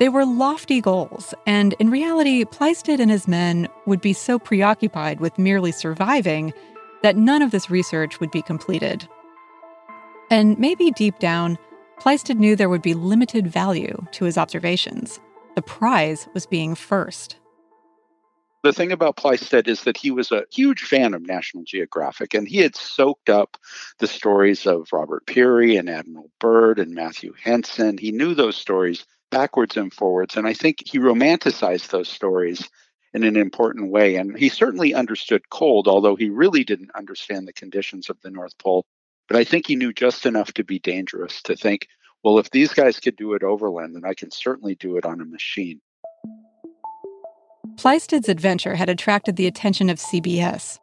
They 0.00 0.08
were 0.08 0.24
lofty 0.24 0.80
goals, 0.80 1.34
and 1.46 1.74
in 1.78 1.90
reality, 1.90 2.44
Plaisted 2.44 3.00
and 3.00 3.10
his 3.10 3.28
men 3.28 3.68
would 3.86 4.00
be 4.00 4.12
so 4.12 4.38
preoccupied 4.38 5.20
with 5.20 5.38
merely 5.38 5.72
surviving 5.72 6.52
that 7.02 7.16
none 7.16 7.42
of 7.42 7.50
this 7.50 7.70
research 7.70 8.18
would 8.18 8.30
be 8.30 8.42
completed. 8.42 9.08
And 10.30 10.58
maybe 10.58 10.90
deep 10.90 11.18
down, 11.18 11.58
Plaisted 11.98 12.38
knew 12.38 12.56
there 12.56 12.68
would 12.68 12.82
be 12.82 12.94
limited 12.94 13.46
value 13.46 14.04
to 14.12 14.24
his 14.24 14.36
observations. 14.36 15.20
The 15.54 15.62
prize 15.62 16.28
was 16.34 16.44
being 16.44 16.74
first. 16.74 17.36
The 18.62 18.72
thing 18.72 18.92
about 18.92 19.16
Plaisted 19.16 19.68
is 19.68 19.84
that 19.84 19.98
he 19.98 20.10
was 20.10 20.32
a 20.32 20.46
huge 20.50 20.82
fan 20.82 21.12
of 21.12 21.26
National 21.26 21.64
Geographic, 21.64 22.32
and 22.32 22.48
he 22.48 22.58
had 22.58 22.74
soaked 22.74 23.28
up 23.28 23.58
the 23.98 24.06
stories 24.06 24.66
of 24.66 24.88
Robert 24.90 25.26
Peary 25.26 25.76
and 25.76 25.88
Admiral 25.88 26.30
Byrd 26.40 26.78
and 26.78 26.94
Matthew 26.94 27.34
Henson. 27.42 27.98
He 27.98 28.10
knew 28.10 28.34
those 28.34 28.56
stories 28.56 29.04
backwards 29.30 29.76
and 29.76 29.92
forwards, 29.92 30.36
and 30.36 30.46
I 30.46 30.54
think 30.54 30.78
he 30.86 30.98
romanticized 30.98 31.88
those 31.88 32.08
stories 32.08 32.68
in 33.12 33.22
an 33.22 33.36
important 33.36 33.90
way. 33.90 34.16
And 34.16 34.36
he 34.36 34.48
certainly 34.48 34.94
understood 34.94 35.50
cold, 35.50 35.86
although 35.86 36.16
he 36.16 36.30
really 36.30 36.64
didn't 36.64 36.90
understand 36.94 37.46
the 37.46 37.52
conditions 37.52 38.08
of 38.08 38.18
the 38.22 38.30
North 38.30 38.56
Pole. 38.58 38.86
But 39.28 39.36
I 39.38 39.44
think 39.44 39.66
he 39.66 39.76
knew 39.76 39.92
just 39.92 40.26
enough 40.26 40.52
to 40.54 40.64
be 40.64 40.78
dangerous 40.78 41.42
to 41.42 41.56
think, 41.56 41.88
well, 42.22 42.38
if 42.38 42.50
these 42.50 42.72
guys 42.72 43.00
could 43.00 43.16
do 43.16 43.34
it 43.34 43.42
overland, 43.42 43.94
then 43.94 44.04
I 44.04 44.14
can 44.14 44.30
certainly 44.30 44.74
do 44.74 44.96
it 44.96 45.04
on 45.04 45.20
a 45.20 45.24
machine. 45.24 45.80
Plaisted's 47.76 48.28
adventure 48.28 48.76
had 48.76 48.88
attracted 48.88 49.36
the 49.36 49.46
attention 49.46 49.90
of 49.90 49.98
CBS. 49.98 50.78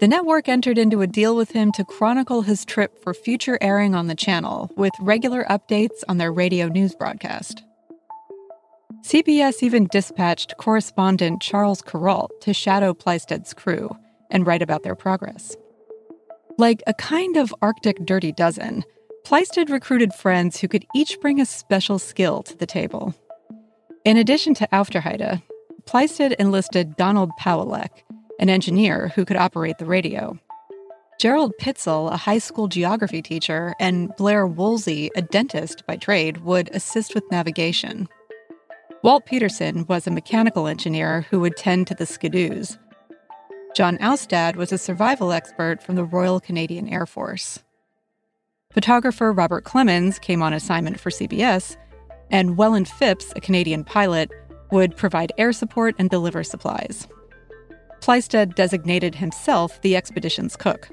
The 0.00 0.08
network 0.08 0.48
entered 0.48 0.78
into 0.78 1.02
a 1.02 1.06
deal 1.06 1.36
with 1.36 1.50
him 1.50 1.72
to 1.72 1.84
chronicle 1.84 2.42
his 2.42 2.64
trip 2.64 3.02
for 3.02 3.12
future 3.12 3.58
airing 3.60 3.94
on 3.94 4.06
the 4.06 4.14
channel, 4.14 4.70
with 4.76 4.92
regular 5.00 5.44
updates 5.44 6.02
on 6.08 6.18
their 6.18 6.32
radio 6.32 6.68
news 6.68 6.94
broadcast. 6.94 7.62
CBS 9.02 9.62
even 9.62 9.88
dispatched 9.90 10.56
correspondent 10.58 11.40
Charles 11.40 11.82
Kuralt 11.82 12.28
to 12.42 12.54
shadow 12.54 12.94
Plaisted's 12.94 13.54
crew 13.54 13.90
and 14.30 14.46
write 14.46 14.62
about 14.62 14.82
their 14.82 14.94
progress. 14.94 15.56
Like 16.60 16.82
a 16.86 16.92
kind 16.92 17.38
of 17.38 17.54
Arctic 17.62 18.04
dirty 18.04 18.32
dozen, 18.32 18.84
Plaisted 19.24 19.70
recruited 19.70 20.12
friends 20.12 20.60
who 20.60 20.68
could 20.68 20.84
each 20.94 21.18
bring 21.18 21.40
a 21.40 21.46
special 21.46 21.98
skill 21.98 22.42
to 22.42 22.54
the 22.54 22.66
table. 22.66 23.14
In 24.04 24.18
addition 24.18 24.52
to 24.56 24.68
Aufderheide, 24.70 25.42
Plaisted 25.86 26.32
enlisted 26.32 26.98
Donald 26.98 27.30
Powelek, 27.40 28.02
an 28.38 28.50
engineer 28.50 29.08
who 29.14 29.24
could 29.24 29.38
operate 29.38 29.78
the 29.78 29.86
radio. 29.86 30.38
Gerald 31.18 31.54
Pitzel, 31.58 32.12
a 32.12 32.18
high 32.18 32.36
school 32.36 32.68
geography 32.68 33.22
teacher, 33.22 33.74
and 33.80 34.14
Blair 34.16 34.46
Woolsey, 34.46 35.10
a 35.16 35.22
dentist 35.22 35.86
by 35.86 35.96
trade, 35.96 36.42
would 36.42 36.68
assist 36.74 37.14
with 37.14 37.24
navigation. 37.30 38.06
Walt 39.02 39.24
Peterson 39.24 39.86
was 39.86 40.06
a 40.06 40.10
mechanical 40.10 40.66
engineer 40.66 41.22
who 41.30 41.40
would 41.40 41.56
tend 41.56 41.86
to 41.86 41.94
the 41.94 42.04
skidoos. 42.04 42.76
John 43.74 43.98
Oustad 43.98 44.56
was 44.56 44.72
a 44.72 44.78
survival 44.78 45.30
expert 45.30 45.80
from 45.80 45.94
the 45.94 46.04
Royal 46.04 46.40
Canadian 46.40 46.88
Air 46.88 47.06
Force. 47.06 47.60
Photographer 48.72 49.32
Robert 49.32 49.64
Clemens 49.64 50.18
came 50.18 50.42
on 50.42 50.52
assignment 50.52 50.98
for 50.98 51.10
CBS, 51.10 51.76
and 52.30 52.56
Welland 52.56 52.88
Phipps, 52.88 53.32
a 53.36 53.40
Canadian 53.40 53.84
pilot, 53.84 54.30
would 54.72 54.96
provide 54.96 55.32
air 55.38 55.52
support 55.52 55.94
and 55.98 56.10
deliver 56.10 56.42
supplies. 56.42 57.06
Plaisted 58.00 58.54
designated 58.56 59.14
himself 59.14 59.80
the 59.82 59.94
expedition's 59.94 60.56
cook. 60.56 60.90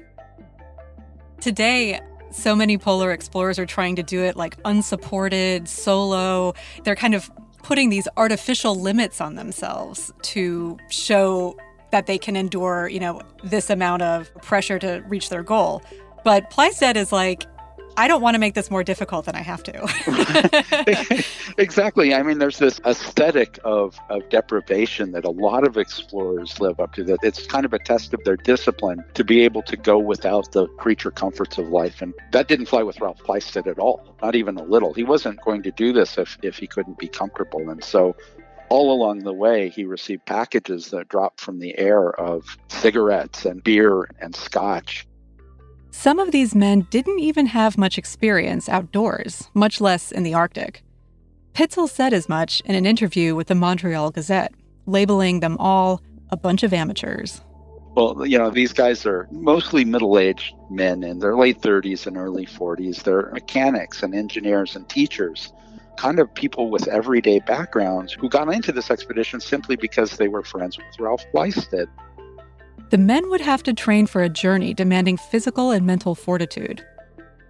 Today, 1.40 2.00
so 2.30 2.54
many 2.54 2.78
polar 2.78 3.10
explorers 3.10 3.58
are 3.58 3.66
trying 3.66 3.96
to 3.96 4.02
do 4.02 4.22
it 4.22 4.36
like 4.36 4.56
unsupported, 4.64 5.68
solo. 5.68 6.54
They're 6.84 6.96
kind 6.96 7.14
of 7.14 7.30
putting 7.62 7.90
these 7.90 8.06
artificial 8.16 8.76
limits 8.76 9.20
on 9.20 9.34
themselves 9.34 10.12
to 10.22 10.78
show 10.90 11.56
that 11.90 12.06
they 12.06 12.18
can 12.18 12.36
endure, 12.36 12.88
you 12.88 13.00
know, 13.00 13.22
this 13.42 13.70
amount 13.70 14.02
of 14.02 14.32
pressure 14.42 14.78
to 14.78 15.02
reach 15.06 15.30
their 15.30 15.42
goal. 15.42 15.82
But 16.24 16.50
Plaisted 16.50 16.96
is 16.96 17.12
like, 17.12 17.46
I 17.98 18.06
don't 18.06 18.22
want 18.22 18.36
to 18.36 18.38
make 18.38 18.54
this 18.54 18.70
more 18.70 18.84
difficult 18.84 19.26
than 19.26 19.34
I 19.34 19.42
have 19.42 19.64
to. 19.64 21.24
exactly. 21.58 22.14
I 22.14 22.22
mean, 22.22 22.38
there's 22.38 22.58
this 22.58 22.80
aesthetic 22.86 23.58
of, 23.64 23.98
of 24.08 24.28
deprivation 24.28 25.10
that 25.12 25.24
a 25.24 25.30
lot 25.30 25.66
of 25.66 25.76
explorers 25.76 26.60
live 26.60 26.78
up 26.78 26.92
to. 26.94 27.02
That 27.02 27.18
it's 27.24 27.44
kind 27.48 27.64
of 27.64 27.72
a 27.72 27.78
test 27.80 28.14
of 28.14 28.22
their 28.22 28.36
discipline 28.36 29.02
to 29.14 29.24
be 29.24 29.40
able 29.40 29.62
to 29.62 29.76
go 29.76 29.98
without 29.98 30.52
the 30.52 30.68
creature 30.78 31.10
comforts 31.10 31.58
of 31.58 31.70
life. 31.70 32.00
And 32.00 32.14
that 32.30 32.46
didn't 32.46 32.66
fly 32.66 32.84
with 32.84 33.00
Ralph 33.00 33.18
Plaisted 33.18 33.66
at 33.66 33.80
all, 33.80 34.14
not 34.22 34.36
even 34.36 34.56
a 34.58 34.62
little. 34.62 34.94
He 34.94 35.02
wasn't 35.02 35.40
going 35.40 35.64
to 35.64 35.72
do 35.72 35.92
this 35.92 36.18
if, 36.18 36.38
if 36.40 36.56
he 36.56 36.68
couldn't 36.68 36.98
be 36.98 37.08
comfortable. 37.08 37.68
And 37.68 37.82
so 37.82 38.14
all 38.70 38.92
along 38.92 39.20
the 39.20 39.32
way, 39.32 39.68
he 39.68 39.84
received 39.84 40.26
packages 40.26 40.90
that 40.90 41.08
dropped 41.08 41.40
from 41.40 41.58
the 41.58 41.76
air 41.78 42.10
of 42.20 42.56
cigarettes 42.68 43.44
and 43.44 43.62
beer 43.64 44.08
and 44.20 44.34
scotch 44.34 45.08
some 45.98 46.20
of 46.20 46.30
these 46.30 46.54
men 46.54 46.86
didn't 46.90 47.18
even 47.18 47.46
have 47.46 47.76
much 47.76 47.98
experience 47.98 48.68
outdoors, 48.68 49.50
much 49.52 49.80
less 49.80 50.12
in 50.12 50.22
the 50.22 50.32
Arctic. 50.32 50.84
Pitzel 51.54 51.88
said 51.88 52.12
as 52.12 52.28
much 52.28 52.60
in 52.64 52.76
an 52.76 52.86
interview 52.86 53.34
with 53.34 53.48
the 53.48 53.56
Montreal 53.56 54.12
Gazette, 54.12 54.52
labeling 54.86 55.40
them 55.40 55.56
all 55.58 56.00
a 56.30 56.36
bunch 56.36 56.62
of 56.62 56.72
amateurs. 56.72 57.40
Well, 57.96 58.24
you 58.24 58.38
know, 58.38 58.48
these 58.48 58.72
guys 58.72 59.06
are 59.06 59.26
mostly 59.32 59.84
middle 59.84 60.20
aged 60.20 60.54
men 60.70 61.02
in 61.02 61.18
their 61.18 61.36
late 61.36 61.60
30s 61.60 62.06
and 62.06 62.16
early 62.16 62.46
40s. 62.46 63.02
They're 63.02 63.32
mechanics 63.32 64.04
and 64.04 64.14
engineers 64.14 64.76
and 64.76 64.88
teachers, 64.88 65.52
kind 65.98 66.18
of 66.18 66.32
people 66.34 66.70
with 66.70 66.88
everyday 66.88 67.40
backgrounds 67.40 68.12
who 68.12 68.28
got 68.28 68.52
into 68.52 68.72
this 68.72 68.90
expedition 68.90 69.40
simply 69.40 69.76
because 69.76 70.16
they 70.16 70.28
were 70.28 70.42
friends 70.42 70.78
with 70.78 70.86
Ralph 70.98 71.24
Plaisted 71.32 71.88
the 72.90 72.98
men 72.98 73.28
would 73.28 73.40
have 73.42 73.62
to 73.64 73.74
train 73.74 74.06
for 74.06 74.22
a 74.22 74.30
journey 74.30 74.72
demanding 74.72 75.18
physical 75.18 75.70
and 75.70 75.86
mental 75.86 76.14
fortitude. 76.14 76.84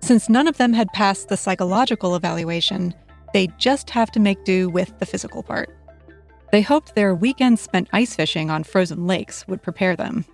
Since 0.00 0.28
none 0.28 0.48
of 0.48 0.56
them 0.56 0.72
had 0.72 0.92
passed 0.92 1.28
the 1.28 1.36
psychological 1.36 2.16
evaluation, 2.16 2.94
they'd 3.32 3.56
just 3.58 3.90
have 3.90 4.10
to 4.12 4.20
make 4.20 4.44
do 4.44 4.68
with 4.68 4.98
the 4.98 5.06
physical 5.06 5.42
part. 5.42 5.70
They 6.50 6.62
hoped 6.62 6.94
their 6.94 7.14
weekends 7.14 7.60
spent 7.60 7.88
ice 7.92 8.16
fishing 8.16 8.50
on 8.50 8.64
frozen 8.64 9.06
lakes 9.06 9.46
would 9.46 9.62
prepare 9.62 9.94
them. 9.94 10.24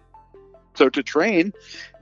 So, 0.75 0.89
to 0.89 1.03
train 1.03 1.53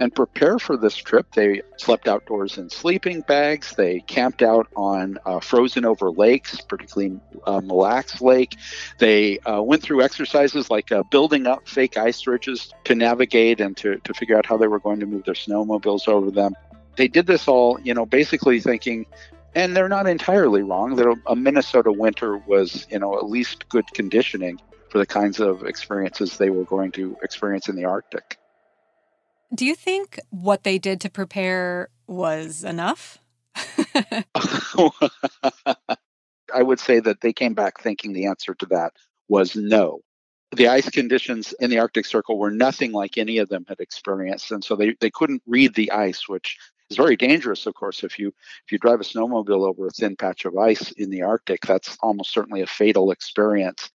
and 0.00 0.14
prepare 0.14 0.58
for 0.58 0.76
this 0.76 0.96
trip, 0.96 1.26
they 1.34 1.62
slept 1.76 2.08
outdoors 2.08 2.56
in 2.58 2.70
sleeping 2.70 3.20
bags. 3.20 3.74
They 3.76 4.00
camped 4.00 4.42
out 4.42 4.68
on 4.74 5.18
uh, 5.26 5.40
frozen 5.40 5.84
over 5.84 6.10
lakes, 6.10 6.60
particularly 6.62 7.20
uh, 7.46 7.60
Mille 7.60 7.76
Lacs 7.76 8.20
Lake. 8.20 8.56
They 8.98 9.38
uh, 9.40 9.60
went 9.62 9.82
through 9.82 10.02
exercises 10.02 10.70
like 10.70 10.90
uh, 10.90 11.02
building 11.04 11.46
up 11.46 11.68
fake 11.68 11.96
ice 11.98 12.26
ridges 12.26 12.72
to 12.84 12.94
navigate 12.94 13.60
and 13.60 13.76
to, 13.78 13.98
to 13.98 14.14
figure 14.14 14.36
out 14.36 14.46
how 14.46 14.56
they 14.56 14.68
were 14.68 14.80
going 14.80 15.00
to 15.00 15.06
move 15.06 15.24
their 15.24 15.34
snowmobiles 15.34 16.08
over 16.08 16.30
them. 16.30 16.54
They 16.96 17.08
did 17.08 17.26
this 17.26 17.48
all, 17.48 17.78
you 17.82 17.94
know, 17.94 18.06
basically 18.06 18.60
thinking, 18.60 19.06
and 19.54 19.76
they're 19.76 19.88
not 19.88 20.06
entirely 20.06 20.62
wrong, 20.62 20.96
that 20.96 21.14
a 21.26 21.36
Minnesota 21.36 21.92
winter 21.92 22.38
was, 22.38 22.86
you 22.90 22.98
know, 22.98 23.18
at 23.18 23.28
least 23.28 23.68
good 23.68 23.86
conditioning 23.92 24.60
for 24.88 24.98
the 24.98 25.06
kinds 25.06 25.40
of 25.40 25.64
experiences 25.64 26.36
they 26.36 26.50
were 26.50 26.64
going 26.64 26.92
to 26.92 27.16
experience 27.22 27.68
in 27.68 27.76
the 27.76 27.84
Arctic. 27.84 28.38
Do 29.54 29.66
you 29.66 29.74
think 29.74 30.18
what 30.30 30.64
they 30.64 30.78
did 30.78 31.00
to 31.02 31.10
prepare 31.10 31.90
was 32.06 32.64
enough? 32.64 33.18
I 36.54 36.62
would 36.62 36.80
say 36.80 37.00
that 37.00 37.20
they 37.20 37.32
came 37.34 37.52
back 37.52 37.80
thinking 37.80 38.12
the 38.12 38.26
answer 38.26 38.54
to 38.54 38.66
that 38.66 38.94
was 39.28 39.54
no. 39.54 40.00
The 40.54 40.68
ice 40.68 40.88
conditions 40.88 41.54
in 41.60 41.70
the 41.70 41.78
Arctic 41.78 42.06
Circle 42.06 42.38
were 42.38 42.50
nothing 42.50 42.92
like 42.92 43.16
any 43.16 43.38
of 43.38 43.48
them 43.48 43.64
had 43.68 43.80
experienced, 43.80 44.50
and 44.50 44.64
so 44.64 44.76
they, 44.76 44.94
they 45.00 45.10
couldn't 45.10 45.42
read 45.46 45.74
the 45.74 45.90
ice, 45.90 46.28
which 46.28 46.58
is 46.90 46.96
very 46.96 47.16
dangerous, 47.16 47.66
of 47.66 47.74
course. 47.74 48.04
If 48.04 48.18
you 48.18 48.28
if 48.28 48.72
you 48.72 48.78
drive 48.78 49.00
a 49.00 49.04
snowmobile 49.04 49.66
over 49.66 49.86
a 49.86 49.90
thin 49.90 50.16
patch 50.16 50.44
of 50.44 50.56
ice 50.56 50.92
in 50.92 51.10
the 51.10 51.22
Arctic, 51.22 51.62
that's 51.62 51.96
almost 52.02 52.32
certainly 52.32 52.60
a 52.60 52.66
fatal 52.66 53.10
experience. 53.10 53.90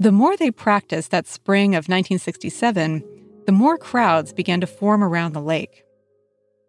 The 0.00 0.12
more 0.12 0.36
they 0.36 0.50
practiced 0.50 1.10
that 1.10 1.28
spring 1.28 1.74
of 1.74 1.86
1967, 1.88 3.04
the 3.46 3.52
more 3.52 3.78
crowds 3.78 4.32
began 4.32 4.60
to 4.60 4.66
form 4.66 5.02
around 5.02 5.32
the 5.32 5.40
lake. 5.40 5.84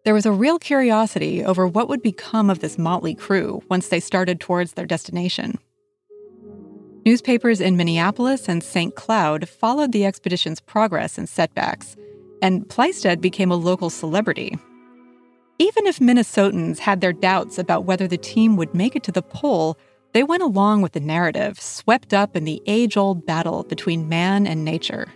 There 0.04 0.14
was 0.14 0.26
a 0.26 0.32
real 0.32 0.58
curiosity 0.58 1.44
over 1.44 1.66
what 1.66 1.88
would 1.88 2.02
become 2.02 2.50
of 2.50 2.58
this 2.58 2.76
motley 2.76 3.14
crew 3.14 3.62
once 3.68 3.88
they 3.88 4.00
started 4.00 4.40
towards 4.40 4.72
their 4.72 4.86
destination. 4.86 5.58
Newspapers 7.04 7.60
in 7.60 7.76
Minneapolis 7.76 8.48
and 8.48 8.62
St. 8.62 8.94
Cloud 8.94 9.48
followed 9.48 9.92
the 9.92 10.04
expedition's 10.04 10.60
progress 10.60 11.18
and 11.18 11.28
setbacks, 11.28 11.96
and 12.40 12.68
Plaisted 12.68 13.20
became 13.20 13.50
a 13.50 13.56
local 13.56 13.90
celebrity. 13.90 14.56
Even 15.58 15.86
if 15.86 15.98
Minnesotans 15.98 16.78
had 16.78 17.00
their 17.00 17.12
doubts 17.12 17.58
about 17.58 17.84
whether 17.84 18.08
the 18.08 18.18
team 18.18 18.56
would 18.56 18.74
make 18.74 18.96
it 18.96 19.02
to 19.04 19.12
the 19.12 19.22
pole, 19.22 19.78
they 20.12 20.22
went 20.22 20.42
along 20.42 20.82
with 20.82 20.92
the 20.92 21.00
narrative, 21.00 21.60
swept 21.60 22.12
up 22.12 22.36
in 22.36 22.44
the 22.44 22.60
age 22.66 22.96
old 22.96 23.24
battle 23.24 23.62
between 23.64 24.08
man 24.08 24.46
and 24.46 24.64
nature. 24.64 25.06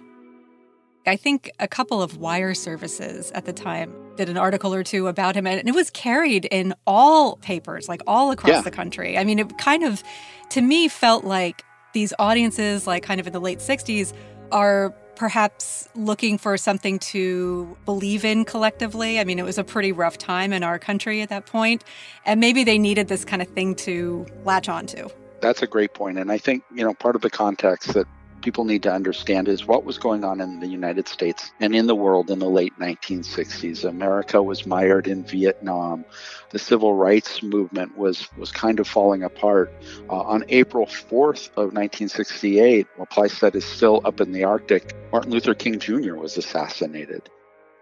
I 1.06 1.16
think 1.16 1.50
a 1.58 1.68
couple 1.68 2.02
of 2.02 2.18
wire 2.18 2.54
services 2.54 3.30
at 3.32 3.44
the 3.44 3.52
time 3.52 3.94
did 4.16 4.28
an 4.28 4.36
article 4.36 4.74
or 4.74 4.82
two 4.82 5.06
about 5.06 5.36
him, 5.36 5.46
and 5.46 5.68
it 5.68 5.74
was 5.74 5.90
carried 5.90 6.46
in 6.46 6.74
all 6.86 7.36
papers, 7.36 7.88
like 7.88 8.02
all 8.06 8.30
across 8.30 8.50
yeah. 8.50 8.60
the 8.62 8.70
country. 8.70 9.16
I 9.16 9.24
mean, 9.24 9.38
it 9.38 9.58
kind 9.58 9.84
of, 9.84 10.02
to 10.50 10.60
me, 10.60 10.88
felt 10.88 11.24
like 11.24 11.62
these 11.92 12.12
audiences, 12.18 12.86
like 12.86 13.02
kind 13.02 13.20
of 13.20 13.26
in 13.26 13.32
the 13.32 13.40
late 13.40 13.58
60s, 13.58 14.12
are 14.52 14.90
perhaps 15.16 15.88
looking 15.94 16.38
for 16.38 16.56
something 16.56 16.98
to 16.98 17.76
believe 17.84 18.24
in 18.24 18.44
collectively. 18.44 19.18
I 19.18 19.24
mean, 19.24 19.38
it 19.38 19.44
was 19.44 19.58
a 19.58 19.64
pretty 19.64 19.92
rough 19.92 20.18
time 20.18 20.52
in 20.52 20.62
our 20.62 20.78
country 20.78 21.22
at 21.22 21.30
that 21.30 21.46
point, 21.46 21.84
and 22.24 22.40
maybe 22.40 22.64
they 22.64 22.78
needed 22.78 23.08
this 23.08 23.24
kind 23.24 23.42
of 23.42 23.48
thing 23.48 23.74
to 23.76 24.26
latch 24.44 24.68
onto. 24.68 25.08
That's 25.40 25.62
a 25.62 25.66
great 25.66 25.94
point. 25.94 26.18
And 26.18 26.30
I 26.32 26.38
think, 26.38 26.62
you 26.74 26.84
know, 26.84 26.94
part 26.94 27.16
of 27.16 27.22
the 27.22 27.30
context 27.30 27.94
that 27.94 28.06
people 28.42 28.64
need 28.64 28.82
to 28.82 28.92
understand 28.92 29.48
is 29.48 29.66
what 29.66 29.84
was 29.84 29.98
going 29.98 30.24
on 30.24 30.40
in 30.40 30.60
the 30.60 30.66
United 30.66 31.08
States 31.08 31.52
and 31.60 31.74
in 31.74 31.86
the 31.86 31.94
world 31.94 32.30
in 32.30 32.38
the 32.38 32.48
late 32.48 32.72
1960s. 32.78 33.84
America 33.84 34.42
was 34.42 34.66
mired 34.66 35.06
in 35.06 35.24
Vietnam. 35.24 36.04
The 36.50 36.58
civil 36.58 36.94
rights 36.94 37.42
movement 37.42 37.96
was 37.96 38.28
was 38.36 38.52
kind 38.52 38.80
of 38.80 38.88
falling 38.88 39.22
apart. 39.22 39.72
Uh, 40.08 40.20
on 40.20 40.44
April 40.48 40.86
4th 40.86 41.48
of 41.50 41.72
1968, 41.72 42.86
while 42.96 43.06
Plaisted 43.06 43.56
is 43.56 43.64
still 43.64 44.00
up 44.04 44.20
in 44.20 44.32
the 44.32 44.44
Arctic, 44.44 44.94
Martin 45.12 45.32
Luther 45.32 45.54
King 45.54 45.78
Jr. 45.78 46.14
was 46.14 46.36
assassinated. 46.36 47.28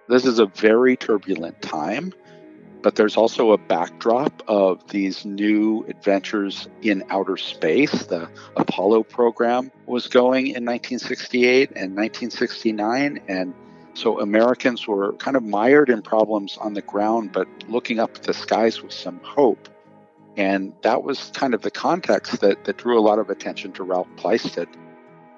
This 0.08 0.26
is 0.26 0.38
a 0.38 0.46
very 0.46 0.96
turbulent 0.96 1.62
time 1.62 2.12
but 2.84 2.96
there's 2.96 3.16
also 3.16 3.52
a 3.52 3.58
backdrop 3.58 4.42
of 4.46 4.86
these 4.88 5.24
new 5.24 5.86
adventures 5.88 6.68
in 6.82 7.02
outer 7.08 7.38
space. 7.38 8.04
The 8.04 8.28
Apollo 8.56 9.04
program 9.04 9.72
was 9.86 10.06
going 10.06 10.48
in 10.48 10.66
1968 10.66 11.70
and 11.70 11.96
1969, 11.96 13.22
and 13.26 13.54
so 13.94 14.20
Americans 14.20 14.86
were 14.86 15.14
kind 15.14 15.34
of 15.34 15.42
mired 15.42 15.88
in 15.88 16.02
problems 16.02 16.58
on 16.58 16.74
the 16.74 16.82
ground, 16.82 17.32
but 17.32 17.48
looking 17.68 18.00
up 18.00 18.16
at 18.16 18.24
the 18.24 18.34
skies 18.34 18.82
with 18.82 18.92
some 18.92 19.18
hope. 19.22 19.70
And 20.36 20.74
that 20.82 21.04
was 21.04 21.30
kind 21.32 21.54
of 21.54 21.62
the 21.62 21.70
context 21.70 22.42
that, 22.42 22.64
that 22.64 22.76
drew 22.76 22.98
a 22.98 23.00
lot 23.00 23.18
of 23.18 23.30
attention 23.30 23.72
to 23.72 23.82
Ralph 23.82 24.08
Plaisted. 24.16 24.68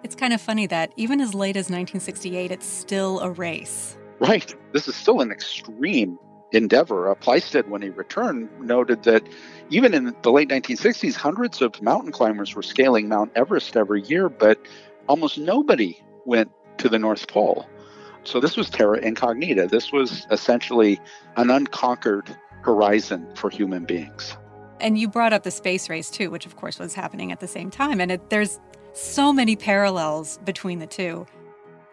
It's 0.03 0.17
kind 0.17 0.33
of 0.33 0.41
funny 0.41 0.67
that 0.67 0.93
even 0.97 1.21
as 1.21 1.33
late 1.33 1.57
as 1.57 1.67
1968, 1.67 2.51
it's 2.51 2.67
still 2.67 3.21
a 3.21 3.31
race. 3.31 3.97
Right. 4.19 4.53
This 4.73 4.89
is 4.89 4.97
still 4.97 5.21
an 5.21 5.31
extreme 5.31 6.19
endeavor. 6.53 7.11
Uh, 7.11 7.15
Plaisted, 7.15 7.69
when 7.71 7.83
he 7.83 7.91
returned, 7.91 8.49
noted 8.61 9.03
that 9.05 9.23
even 9.71 9.95
in 9.95 10.15
the 10.23 10.31
late 10.33 10.49
1960s, 10.49 11.15
hundreds 11.15 11.61
of 11.61 11.81
mountain 11.83 12.13
climbers 12.13 12.55
were 12.55 12.63
scaling 12.63 13.09
Mount 13.09 13.33
Everest 13.35 13.77
every 13.77 14.03
year, 14.03 14.29
but 14.29 14.59
almost 15.09 15.39
nobody 15.39 16.01
went 16.25 16.51
to 16.79 16.89
the 16.89 16.99
North 16.99 17.29
Pole. 17.29 17.67
So 18.25 18.41
this 18.41 18.57
was 18.57 18.69
terra 18.69 18.99
incognita. 18.99 19.69
This 19.69 19.93
was 19.93 20.27
essentially 20.31 21.01
an 21.37 21.51
unconquered 21.51 22.37
horizon 22.63 23.27
for 23.37 23.51
human 23.51 23.85
beings. 23.85 24.37
And 24.81 24.99
you 24.99 25.09
brought 25.09 25.33
up 25.33 25.45
the 25.45 25.51
space 25.51 25.89
race 25.89 26.11
too, 26.11 26.31
which 26.31 26.45
of 26.45 26.57
course 26.57 26.79
was 26.79 26.95
happening 26.95 27.33
at 27.33 27.41
the 27.41 27.49
same 27.49 27.71
time. 27.71 28.01
And 28.01 28.11
it, 28.11 28.31
there's 28.31 28.59
so 28.93 29.33
many 29.33 29.57
parallels 29.57 30.39
between 30.45 30.81
the 30.81 30.87
two. 30.87 31.27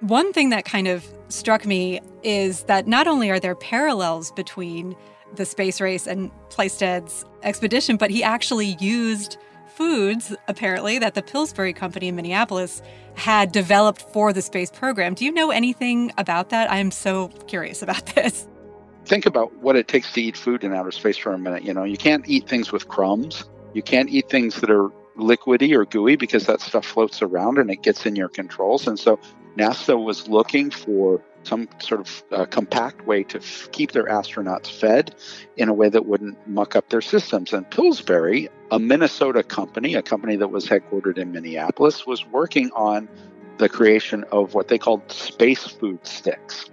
One 0.04 0.34
thing 0.34 0.50
that 0.50 0.66
kind 0.66 0.90
of 0.90 1.08
struck 1.30 1.66
me 1.66 2.02
is 2.24 2.64
that 2.64 2.88
not 2.88 3.08
only 3.08 3.32
are 3.32 3.40
there 3.40 3.56
parallels 3.56 4.34
between 4.34 4.98
the 5.36 5.46
space 5.46 5.80
race 5.80 6.08
and 6.08 6.30
Plaisted's 6.50 7.24
expedition, 7.42 7.96
but 7.96 8.12
he 8.12 8.22
actually 8.22 8.76
used 8.82 9.38
foods, 9.76 10.36
apparently, 10.50 11.00
that 11.00 11.14
the 11.14 11.22
Pillsbury 11.22 11.72
Company 11.72 12.10
in 12.10 12.18
Minneapolis 12.18 12.82
had 13.16 13.54
developed 13.54 14.02
for 14.12 14.34
the 14.34 14.42
space 14.42 14.70
program. 14.70 15.14
Do 15.14 15.24
you 15.24 15.32
know 15.32 15.52
anything 15.52 16.12
about 16.18 16.50
that? 16.50 16.70
I'm 16.70 16.92
so 16.92 17.30
curious 17.48 17.82
about 17.82 18.06
this. 18.08 18.46
Think 19.06 19.26
about 19.26 19.56
what 19.60 19.78
it 19.78 19.88
takes 19.88 20.12
to 20.14 20.22
eat 20.22 20.36
food 20.36 20.66
in 20.66 20.74
outer 20.74 20.92
space 20.92 21.18
for 21.18 21.32
a 21.32 21.38
minute. 21.38 21.64
You 21.64 21.74
know, 21.74 21.86
you 21.86 21.96
can't 21.96 22.28
eat 22.28 22.50
things 22.50 22.74
with 22.74 22.90
crumbs. 22.90 23.46
You 23.74 23.82
can't 23.82 24.10
eat 24.10 24.28
things 24.30 24.60
that 24.60 24.70
are 24.70 24.90
liquidy 25.18 25.74
or 25.74 25.86
gooey 25.86 26.18
because 26.18 26.46
that 26.48 26.60
stuff 26.60 26.86
floats 26.86 27.22
around 27.22 27.58
and 27.58 27.72
it 27.72 27.84
gets 27.84 28.06
in 28.06 28.18
your 28.18 28.28
controls. 28.28 28.86
And 28.86 29.00
so 29.00 29.18
NASA 29.58 30.02
was 30.02 30.28
looking 30.28 30.72
for 30.72 31.22
some 31.44 31.68
sort 31.80 32.02
of 32.02 32.24
uh, 32.32 32.46
compact 32.46 33.06
way 33.06 33.24
to 33.24 33.38
f- 33.38 33.70
keep 33.72 33.92
their 33.92 34.06
astronauts 34.06 34.68
fed 34.68 35.14
in 35.58 35.70
a 35.70 35.74
way 35.74 35.90
that 35.90 36.06
wouldn't 36.06 36.48
muck 36.48 36.76
up 36.76 36.90
their 36.90 37.02
systems. 37.02 37.54
And 37.54 37.70
Pillsbury, 37.70 38.50
a 38.72 38.80
Minnesota 38.80 39.44
company, 39.44 39.96
a 39.96 40.02
company 40.02 40.38
that 40.38 40.50
was 40.50 40.66
headquartered 40.66 41.18
in 41.18 41.32
Minneapolis, 41.32 42.08
was 42.08 42.26
working 42.28 42.72
on 42.72 43.10
the 43.58 43.70
creation 43.70 44.24
of 44.32 44.54
what 44.54 44.68
they 44.68 44.78
called 44.78 45.12
space 45.12 45.68
food 45.68 46.06
sticks. 46.08 46.70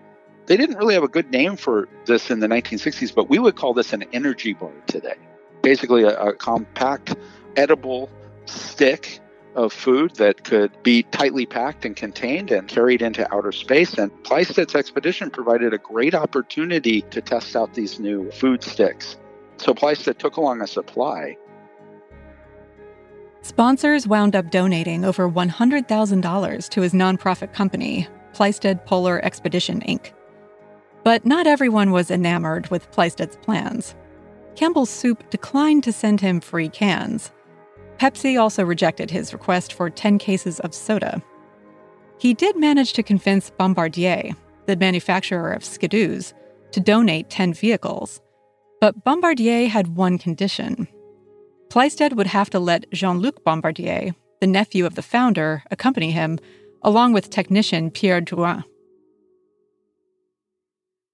They 0.46 0.56
didn't 0.56 0.76
really 0.76 0.94
have 0.94 1.04
a 1.04 1.08
good 1.08 1.30
name 1.30 1.56
for 1.56 1.88
this 2.06 2.30
in 2.30 2.40
the 2.40 2.48
1960s, 2.48 3.14
but 3.14 3.28
we 3.28 3.38
would 3.38 3.56
call 3.56 3.74
this 3.74 3.92
an 3.92 4.04
energy 4.12 4.54
bar 4.54 4.72
today. 4.86 5.16
Basically, 5.62 6.04
a, 6.04 6.18
a 6.18 6.32
compact, 6.32 7.14
edible 7.56 8.08
stick 8.46 9.20
of 9.54 9.72
food 9.72 10.14
that 10.16 10.44
could 10.44 10.70
be 10.82 11.02
tightly 11.04 11.46
packed 11.46 11.84
and 11.84 11.96
contained 11.96 12.50
and 12.50 12.68
carried 12.68 13.02
into 13.02 13.32
outer 13.34 13.52
space. 13.52 13.94
And 13.94 14.10
Plaisted's 14.24 14.74
expedition 14.74 15.30
provided 15.30 15.74
a 15.74 15.78
great 15.78 16.14
opportunity 16.14 17.02
to 17.02 17.20
test 17.20 17.56
out 17.56 17.74
these 17.74 17.98
new 17.98 18.30
food 18.30 18.62
sticks. 18.62 19.16
So 19.56 19.74
Plaisted 19.74 20.18
took 20.18 20.36
along 20.36 20.62
a 20.62 20.66
supply. 20.66 21.36
Sponsors 23.42 24.06
wound 24.06 24.36
up 24.36 24.50
donating 24.50 25.04
over 25.04 25.28
$100,000 25.28 26.68
to 26.68 26.80
his 26.80 26.92
nonprofit 26.92 27.52
company, 27.52 28.06
Plaisted 28.32 28.84
Polar 28.84 29.24
Expedition, 29.24 29.80
Inc. 29.80 30.12
But 31.04 31.24
not 31.24 31.46
everyone 31.46 31.90
was 31.90 32.10
enamored 32.10 32.68
with 32.68 32.90
Plaisted's 32.90 33.36
plans. 33.36 33.94
Campbell's 34.56 34.90
Soup 34.90 35.28
declined 35.30 35.82
to 35.84 35.92
send 35.92 36.20
him 36.20 36.40
free 36.40 36.68
cans. 36.68 37.32
Pepsi 38.00 38.40
also 38.40 38.64
rejected 38.64 39.10
his 39.10 39.34
request 39.34 39.74
for 39.74 39.90
10 39.90 40.16
cases 40.16 40.58
of 40.60 40.72
soda. 40.72 41.22
He 42.18 42.32
did 42.32 42.56
manage 42.56 42.94
to 42.94 43.02
convince 43.02 43.50
Bombardier, 43.50 44.30
the 44.64 44.76
manufacturer 44.76 45.52
of 45.52 45.62
skidoos, 45.62 46.32
to 46.72 46.80
donate 46.80 47.28
10 47.28 47.52
vehicles. 47.52 48.22
But 48.80 49.04
Bombardier 49.04 49.68
had 49.68 49.96
one 49.96 50.16
condition. 50.16 50.88
Plaisted 51.68 52.14
would 52.14 52.28
have 52.28 52.48
to 52.50 52.58
let 52.58 52.90
Jean 52.90 53.18
Luc 53.18 53.44
Bombardier, 53.44 54.12
the 54.40 54.46
nephew 54.46 54.86
of 54.86 54.94
the 54.94 55.02
founder, 55.02 55.62
accompany 55.70 56.10
him, 56.10 56.38
along 56.82 57.12
with 57.12 57.28
technician 57.28 57.90
Pierre 57.90 58.22
Drouin. 58.22 58.64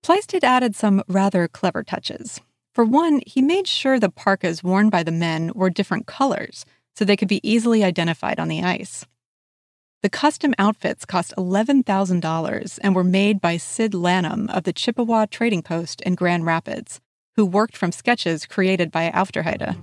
Plaisted 0.05 0.44
added 0.44 0.77
some 0.77 1.03
rather 1.09 1.49
clever 1.49 1.83
touches. 1.83 2.40
For 2.75 2.85
one, 2.85 3.22
he 3.27 3.42
made 3.42 3.66
sure 3.66 3.99
the 3.99 4.09
parkas 4.09 4.62
worn 4.62 4.88
by 4.88 5.03
the 5.03 5.11
men 5.11 5.51
were 5.55 5.70
different 5.70 6.07
colors 6.07 6.64
so 6.96 7.04
they 7.04 7.16
could 7.16 7.28
be 7.28 7.46
easily 7.48 7.85
identified 7.85 8.40
on 8.40 8.48
the 8.48 8.62
ice. 8.62 9.04
The 10.02 10.11
custom 10.11 10.54
outfits 10.59 11.04
cost 11.04 11.35
$11,000 11.37 12.78
and 12.82 12.94
were 12.94 13.04
made 13.04 13.40
by 13.40 13.56
Sid 13.56 13.94
Lanham 13.94 14.48
of 14.50 14.64
the 14.64 14.72
Chippewa 14.72 15.26
Trading 15.26 15.62
Post 15.62 16.00
in 16.02 16.14
Grand 16.14 16.46
Rapids, 16.46 17.00
who 17.35 17.44
worked 17.44 17.76
from 17.76 17.92
sketches 17.92 18.46
created 18.46 18.90
by 18.90 19.11
Aufderheide. 19.11 19.76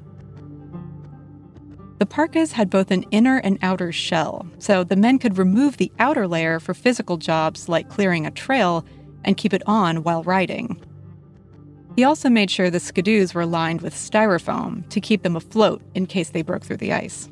The 2.00 2.06
parkas 2.06 2.54
had 2.54 2.70
both 2.70 2.92
an 2.92 3.04
inner 3.12 3.38
and 3.38 3.58
outer 3.62 3.92
shell, 3.92 4.48
so 4.60 4.84
the 4.84 4.96
men 4.96 5.20
could 5.20 5.38
remove 5.38 5.78
the 5.78 5.92
outer 6.00 6.28
layer 6.28 6.60
for 6.60 6.74
physical 6.74 7.18
jobs 7.18 7.70
like 7.70 7.90
clearing 7.90 8.26
a 8.26 8.32
trail 8.32 8.86
and 9.24 9.38
keep 9.38 9.54
it 9.54 9.64
on 9.66 10.04
while 10.04 10.24
riding. 10.24 10.82
He 11.96 12.04
also 12.04 12.30
made 12.30 12.50
sure 12.50 12.70
the 12.70 12.80
skidoos 12.80 13.36
were 13.36 13.46
lined 13.46 13.82
with 13.82 13.94
styrofoam 13.94 14.88
to 14.90 15.00
keep 15.00 15.22
them 15.22 15.36
afloat 15.36 15.82
in 15.94 16.08
case 16.08 16.32
they 16.32 16.42
broke 16.42 16.64
through 16.64 16.78
the 16.78 16.94
ice. 16.94 17.30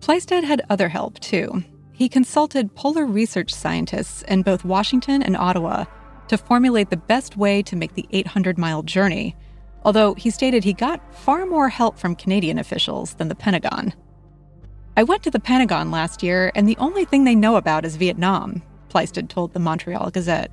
Plaisted 0.00 0.44
had 0.44 0.62
other 0.70 0.88
help, 0.88 1.18
too. 1.20 1.64
He 1.92 2.08
consulted 2.08 2.74
polar 2.74 3.06
research 3.06 3.52
scientists 3.52 4.22
in 4.22 4.42
both 4.42 4.64
Washington 4.64 5.22
and 5.22 5.36
Ottawa 5.36 5.84
to 6.28 6.38
formulate 6.38 6.90
the 6.90 6.96
best 6.96 7.36
way 7.36 7.62
to 7.62 7.76
make 7.76 7.94
the 7.94 8.08
800 8.10 8.58
mile 8.58 8.82
journey, 8.82 9.36
although 9.84 10.14
he 10.14 10.30
stated 10.30 10.64
he 10.64 10.72
got 10.72 11.14
far 11.14 11.44
more 11.44 11.68
help 11.68 11.98
from 11.98 12.16
Canadian 12.16 12.58
officials 12.58 13.14
than 13.14 13.28
the 13.28 13.34
Pentagon. 13.34 13.92
I 14.96 15.02
went 15.02 15.22
to 15.24 15.30
the 15.30 15.40
Pentagon 15.40 15.90
last 15.90 16.22
year, 16.22 16.52
and 16.54 16.68
the 16.68 16.76
only 16.78 17.04
thing 17.04 17.24
they 17.24 17.34
know 17.34 17.56
about 17.56 17.84
is 17.84 17.96
Vietnam, 17.96 18.62
Plaisted 18.88 19.30
told 19.30 19.52
the 19.52 19.58
Montreal 19.58 20.10
Gazette. 20.10 20.50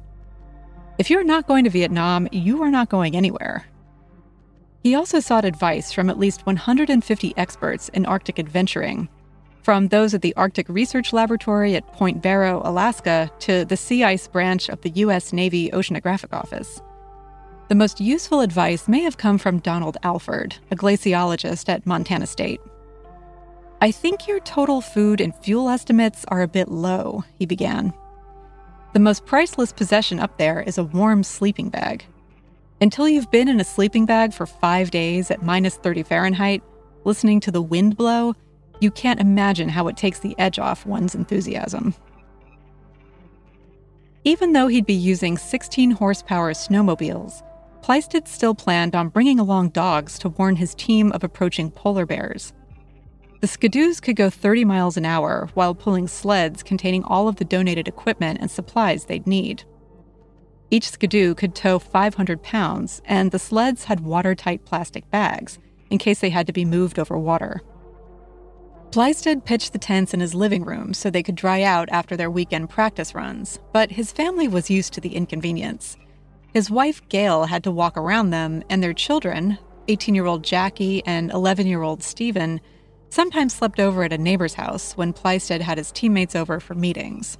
If 0.99 1.09
you're 1.09 1.23
not 1.23 1.47
going 1.47 1.63
to 1.63 1.69
Vietnam, 1.69 2.27
you 2.33 2.61
are 2.61 2.69
not 2.69 2.89
going 2.89 3.15
anywhere. 3.15 3.65
He 4.83 4.95
also 4.95 5.21
sought 5.21 5.45
advice 5.45 5.93
from 5.93 6.09
at 6.09 6.19
least 6.19 6.45
150 6.45 7.33
experts 7.37 7.87
in 7.89 8.05
Arctic 8.05 8.37
adventuring, 8.37 9.07
from 9.63 9.87
those 9.87 10.13
at 10.13 10.21
the 10.21 10.35
Arctic 10.35 10.67
Research 10.67 11.13
Laboratory 11.13 11.75
at 11.75 11.87
Point 11.93 12.21
Barrow, 12.21 12.61
Alaska, 12.65 13.31
to 13.39 13.63
the 13.63 13.77
Sea 13.77 14.03
Ice 14.03 14.27
branch 14.27 14.67
of 14.67 14.81
the 14.81 14.89
U.S. 14.89 15.31
Navy 15.31 15.69
Oceanographic 15.69 16.33
Office. 16.33 16.81
The 17.69 17.75
most 17.75 18.01
useful 18.01 18.41
advice 18.41 18.89
may 18.89 18.99
have 18.99 19.17
come 19.17 19.37
from 19.37 19.59
Donald 19.59 19.95
Alford, 20.03 20.57
a 20.69 20.75
glaciologist 20.75 21.69
at 21.69 21.85
Montana 21.85 22.27
State. 22.27 22.59
I 23.79 23.91
think 23.91 24.27
your 24.27 24.41
total 24.41 24.81
food 24.81 25.21
and 25.21 25.33
fuel 25.33 25.69
estimates 25.69 26.25
are 26.27 26.41
a 26.41 26.47
bit 26.47 26.67
low, 26.67 27.23
he 27.37 27.45
began. 27.45 27.93
The 28.93 28.99
most 28.99 29.25
priceless 29.25 29.71
possession 29.71 30.19
up 30.19 30.37
there 30.37 30.61
is 30.61 30.77
a 30.77 30.83
warm 30.83 31.23
sleeping 31.23 31.69
bag. 31.69 32.05
Until 32.81 33.07
you've 33.07 33.31
been 33.31 33.47
in 33.47 33.59
a 33.59 33.63
sleeping 33.63 34.05
bag 34.05 34.33
for 34.33 34.45
five 34.45 34.91
days 34.91 35.29
at 35.29 35.43
minus 35.43 35.75
30 35.75 36.03
Fahrenheit, 36.03 36.63
listening 37.03 37.39
to 37.41 37.51
the 37.51 37.61
wind 37.61 37.97
blow, 37.97 38.33
you 38.79 38.89
can't 38.89 39.19
imagine 39.19 39.69
how 39.69 39.87
it 39.87 39.97
takes 39.97 40.19
the 40.19 40.37
edge 40.39 40.59
off 40.59 40.85
one's 40.85 41.13
enthusiasm. 41.13 41.93
Even 44.23 44.53
though 44.53 44.67
he'd 44.67 44.85
be 44.85 44.93
using 44.93 45.37
16 45.37 45.91
horsepower 45.91 46.53
snowmobiles, 46.53 47.41
Plaisted 47.81 48.27
still 48.27 48.53
planned 48.53 48.95
on 48.95 49.09
bringing 49.09 49.39
along 49.39 49.69
dogs 49.69 50.19
to 50.19 50.29
warn 50.29 50.55
his 50.57 50.75
team 50.75 51.11
of 51.13 51.23
approaching 51.23 51.71
polar 51.71 52.05
bears. 52.05 52.53
The 53.41 53.47
skidoos 53.47 54.01
could 54.01 54.17
go 54.17 54.29
30 54.29 54.65
miles 54.65 54.97
an 54.97 55.05
hour 55.05 55.49
while 55.53 55.73
pulling 55.73 56.07
sleds 56.07 56.61
containing 56.61 57.03
all 57.03 57.27
of 57.27 57.37
the 57.37 57.45
donated 57.45 57.87
equipment 57.87 58.39
and 58.41 58.51
supplies 58.51 59.05
they'd 59.05 59.27
need. 59.27 59.63
Each 60.71 60.89
skidoo 60.89 61.33
could 61.35 61.55
tow 61.55 61.79
500 61.79 62.43
pounds, 62.43 63.01
and 63.05 63.31
the 63.31 63.39
sleds 63.39 63.85
had 63.85 64.01
watertight 64.01 64.65
plastic 64.65 65.09
bags 65.09 65.57
in 65.89 65.97
case 65.97 66.19
they 66.19 66.29
had 66.29 66.45
to 66.47 66.53
be 66.53 66.65
moved 66.65 66.99
over 66.99 67.17
water. 67.17 67.61
Plaisted 68.91 69.45
pitched 69.45 69.71
the 69.71 69.79
tents 69.79 70.13
in 70.13 70.19
his 70.19 70.35
living 70.35 70.63
room 70.63 70.93
so 70.93 71.09
they 71.09 71.23
could 71.23 71.35
dry 71.35 71.61
out 71.61 71.89
after 71.91 72.17
their 72.17 72.29
weekend 72.29 72.69
practice 72.69 73.15
runs, 73.15 73.59
but 73.71 73.91
his 73.91 74.11
family 74.11 74.47
was 74.47 74.69
used 74.69 74.93
to 74.93 75.01
the 75.01 75.15
inconvenience. 75.15 75.95
His 76.53 76.69
wife, 76.69 77.07
Gail, 77.07 77.45
had 77.45 77.63
to 77.63 77.71
walk 77.71 77.95
around 77.97 78.31
them, 78.31 78.63
and 78.69 78.81
their 78.83 78.93
children, 78.93 79.59
18 79.87 80.13
year 80.13 80.25
old 80.25 80.43
Jackie 80.43 81.05
and 81.05 81.31
11 81.31 81.67
year 81.67 81.83
old 81.83 82.03
Stephen, 82.03 82.59
sometimes 83.09 83.53
slept 83.53 83.79
over 83.79 84.03
at 84.03 84.13
a 84.13 84.17
neighbor's 84.17 84.53
house 84.53 84.93
when 84.93 85.13
Plaisted 85.13 85.61
had 85.61 85.77
his 85.77 85.91
teammates 85.91 86.35
over 86.35 86.59
for 86.59 86.75
meetings. 86.75 87.37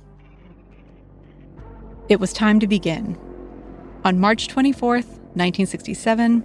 It 2.09 2.19
was 2.19 2.33
time 2.33 2.59
to 2.59 2.67
begin. 2.67 3.17
On 4.03 4.19
March 4.19 4.47
24, 4.47 4.95
1967, 4.95 6.43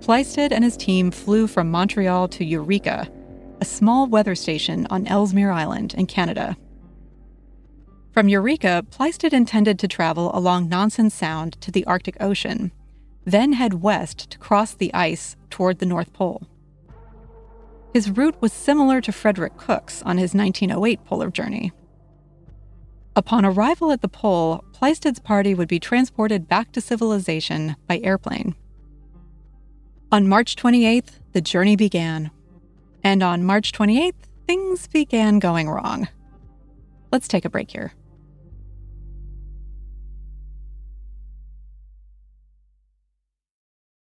Plaisted 0.00 0.52
and 0.52 0.62
his 0.62 0.76
team 0.76 1.10
flew 1.10 1.46
from 1.46 1.70
Montreal 1.70 2.28
to 2.28 2.44
Eureka, 2.44 3.10
a 3.60 3.64
small 3.64 4.06
weather 4.06 4.34
station 4.34 4.86
on 4.90 5.06
Ellesmere 5.06 5.50
Island 5.50 5.94
in 5.94 6.06
Canada. 6.06 6.56
From 8.12 8.28
Eureka, 8.28 8.84
Plaisted 8.90 9.32
intended 9.32 9.78
to 9.78 9.88
travel 9.88 10.30
along 10.36 10.68
Nansen 10.68 11.10
Sound 11.10 11.60
to 11.60 11.70
the 11.70 11.84
Arctic 11.86 12.16
Ocean, 12.20 12.72
then 13.24 13.54
head 13.54 13.74
west 13.74 14.30
to 14.30 14.38
cross 14.38 14.74
the 14.74 14.92
ice 14.94 15.36
toward 15.50 15.78
the 15.78 15.86
North 15.86 16.12
Pole. 16.12 16.42
His 17.92 18.10
route 18.10 18.40
was 18.40 18.52
similar 18.52 19.00
to 19.00 19.12
Frederick 19.12 19.56
Cook's 19.56 20.02
on 20.02 20.18
his 20.18 20.34
1908 20.34 21.04
polar 21.04 21.30
journey. 21.30 21.72
Upon 23.16 23.44
arrival 23.44 23.90
at 23.90 24.02
the 24.02 24.08
pole, 24.08 24.64
Plaisted's 24.72 25.18
party 25.18 25.54
would 25.54 25.68
be 25.68 25.80
transported 25.80 26.46
back 26.46 26.70
to 26.72 26.80
civilization 26.80 27.74
by 27.86 27.98
airplane. 27.98 28.54
On 30.12 30.28
March 30.28 30.54
28th, 30.54 31.18
the 31.32 31.40
journey 31.40 31.76
began. 31.76 32.30
And 33.02 33.22
on 33.22 33.42
March 33.44 33.72
28th, 33.72 34.14
things 34.46 34.86
began 34.86 35.38
going 35.38 35.68
wrong. 35.68 36.08
Let's 37.10 37.28
take 37.28 37.44
a 37.44 37.50
break 37.50 37.70
here. 37.70 37.92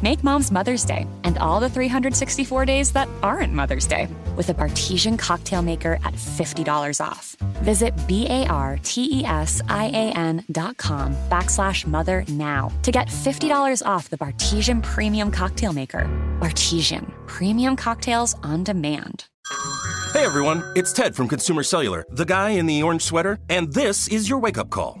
Make 0.00 0.22
mom's 0.22 0.52
Mother's 0.52 0.84
Day 0.84 1.08
and 1.24 1.36
all 1.38 1.58
the 1.58 1.68
364 1.68 2.64
days 2.64 2.92
that 2.92 3.08
aren't 3.20 3.52
Mother's 3.52 3.86
Day 3.86 4.06
with 4.36 4.48
a 4.48 4.54
Bartesian 4.54 5.18
cocktail 5.18 5.60
maker 5.60 5.98
at 6.04 6.14
$50 6.14 7.04
off. 7.04 7.34
Visit 7.64 7.94
B-A-R-T-E-S-I-A-N 8.06 8.44
dot 10.52 10.76
com 10.76 11.16
backslash 11.28 11.84
mother 11.88 12.24
now 12.28 12.70
to 12.84 12.92
get 12.92 13.08
$50 13.08 13.84
off 13.84 14.08
the 14.08 14.18
Bartesian 14.18 14.80
Premium 14.84 15.32
Cocktail 15.32 15.72
Maker. 15.72 16.08
Bartesian, 16.38 17.12
premium 17.26 17.74
cocktails 17.74 18.36
on 18.44 18.62
demand. 18.62 19.24
Hey 20.12 20.24
everyone, 20.24 20.62
it's 20.76 20.92
Ted 20.92 21.16
from 21.16 21.26
Consumer 21.26 21.64
Cellular, 21.64 22.04
the 22.10 22.24
guy 22.24 22.50
in 22.50 22.66
the 22.66 22.82
orange 22.84 23.02
sweater, 23.02 23.40
and 23.48 23.72
this 23.72 24.06
is 24.08 24.28
your 24.28 24.38
wake 24.38 24.58
up 24.58 24.70
call. 24.70 25.00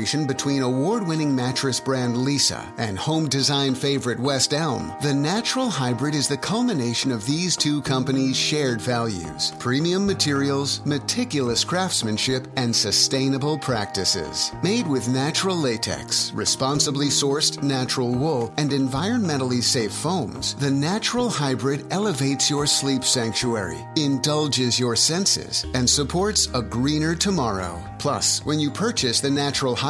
between 0.00 0.62
award 0.62 1.06
winning 1.06 1.36
mattress 1.36 1.78
brand 1.78 2.16
Leesa 2.16 2.64
and 2.78 2.98
home 2.98 3.28
design 3.28 3.74
favorite 3.74 4.18
West 4.18 4.54
Elm, 4.54 4.94
the 5.02 5.12
Natural 5.12 5.68
Hybrid 5.68 6.14
is 6.14 6.26
the 6.26 6.38
culmination 6.38 7.12
of 7.12 7.26
these 7.26 7.54
two 7.54 7.82
companies' 7.82 8.34
shared 8.34 8.80
values 8.80 9.52
premium 9.58 10.06
materials, 10.06 10.80
meticulous 10.86 11.64
craftsmanship, 11.64 12.46
and 12.56 12.74
sustainable 12.74 13.58
practices. 13.58 14.52
Made 14.62 14.86
with 14.86 15.06
natural 15.10 15.54
latex, 15.54 16.32
responsibly 16.32 17.08
sourced 17.08 17.62
natural 17.62 18.10
wool, 18.10 18.54
and 18.56 18.70
environmentally 18.70 19.62
safe 19.62 19.92
foams, 19.92 20.54
the 20.54 20.70
Natural 20.70 21.28
Hybrid 21.28 21.84
elevates 21.92 22.48
your 22.48 22.66
sleep 22.66 23.04
sanctuary, 23.04 23.84
indulges 23.96 24.80
your 24.80 24.96
senses, 24.96 25.66
and 25.74 25.88
supports 25.88 26.48
a 26.54 26.62
greener 26.62 27.14
tomorrow. 27.14 27.84
Plus, 27.98 28.42
when 28.46 28.58
you 28.58 28.70
purchase 28.70 29.20
the 29.20 29.28
Natural 29.28 29.76
Hybrid, 29.76 29.89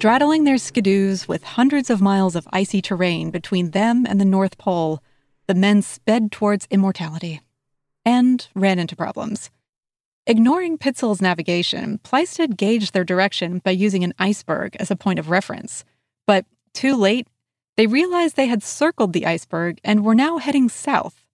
Straddling 0.00 0.44
their 0.44 0.56
skidoos 0.56 1.28
with 1.28 1.44
hundreds 1.44 1.90
of 1.90 2.00
miles 2.00 2.34
of 2.34 2.48
icy 2.54 2.80
terrain 2.80 3.30
between 3.30 3.72
them 3.72 4.06
and 4.08 4.18
the 4.18 4.24
North 4.24 4.56
Pole, 4.56 5.02
the 5.46 5.54
men 5.54 5.82
sped 5.82 6.32
towards 6.32 6.66
immortality 6.70 7.42
and 8.02 8.48
ran 8.54 8.78
into 8.78 8.96
problems. 8.96 9.50
Ignoring 10.26 10.78
Pitzel's 10.78 11.20
navigation, 11.20 11.98
Plaisted 11.98 12.56
gauged 12.56 12.94
their 12.94 13.04
direction 13.04 13.58
by 13.58 13.72
using 13.72 14.02
an 14.02 14.14
iceberg 14.18 14.74
as 14.76 14.90
a 14.90 14.96
point 14.96 15.18
of 15.18 15.28
reference. 15.28 15.84
But 16.26 16.46
too 16.72 16.96
late, 16.96 17.28
they 17.76 17.86
realized 17.86 18.36
they 18.36 18.46
had 18.46 18.62
circled 18.62 19.12
the 19.12 19.26
iceberg 19.26 19.80
and 19.84 20.02
were 20.02 20.14
now 20.14 20.38
heading 20.38 20.70
south, 20.70 21.26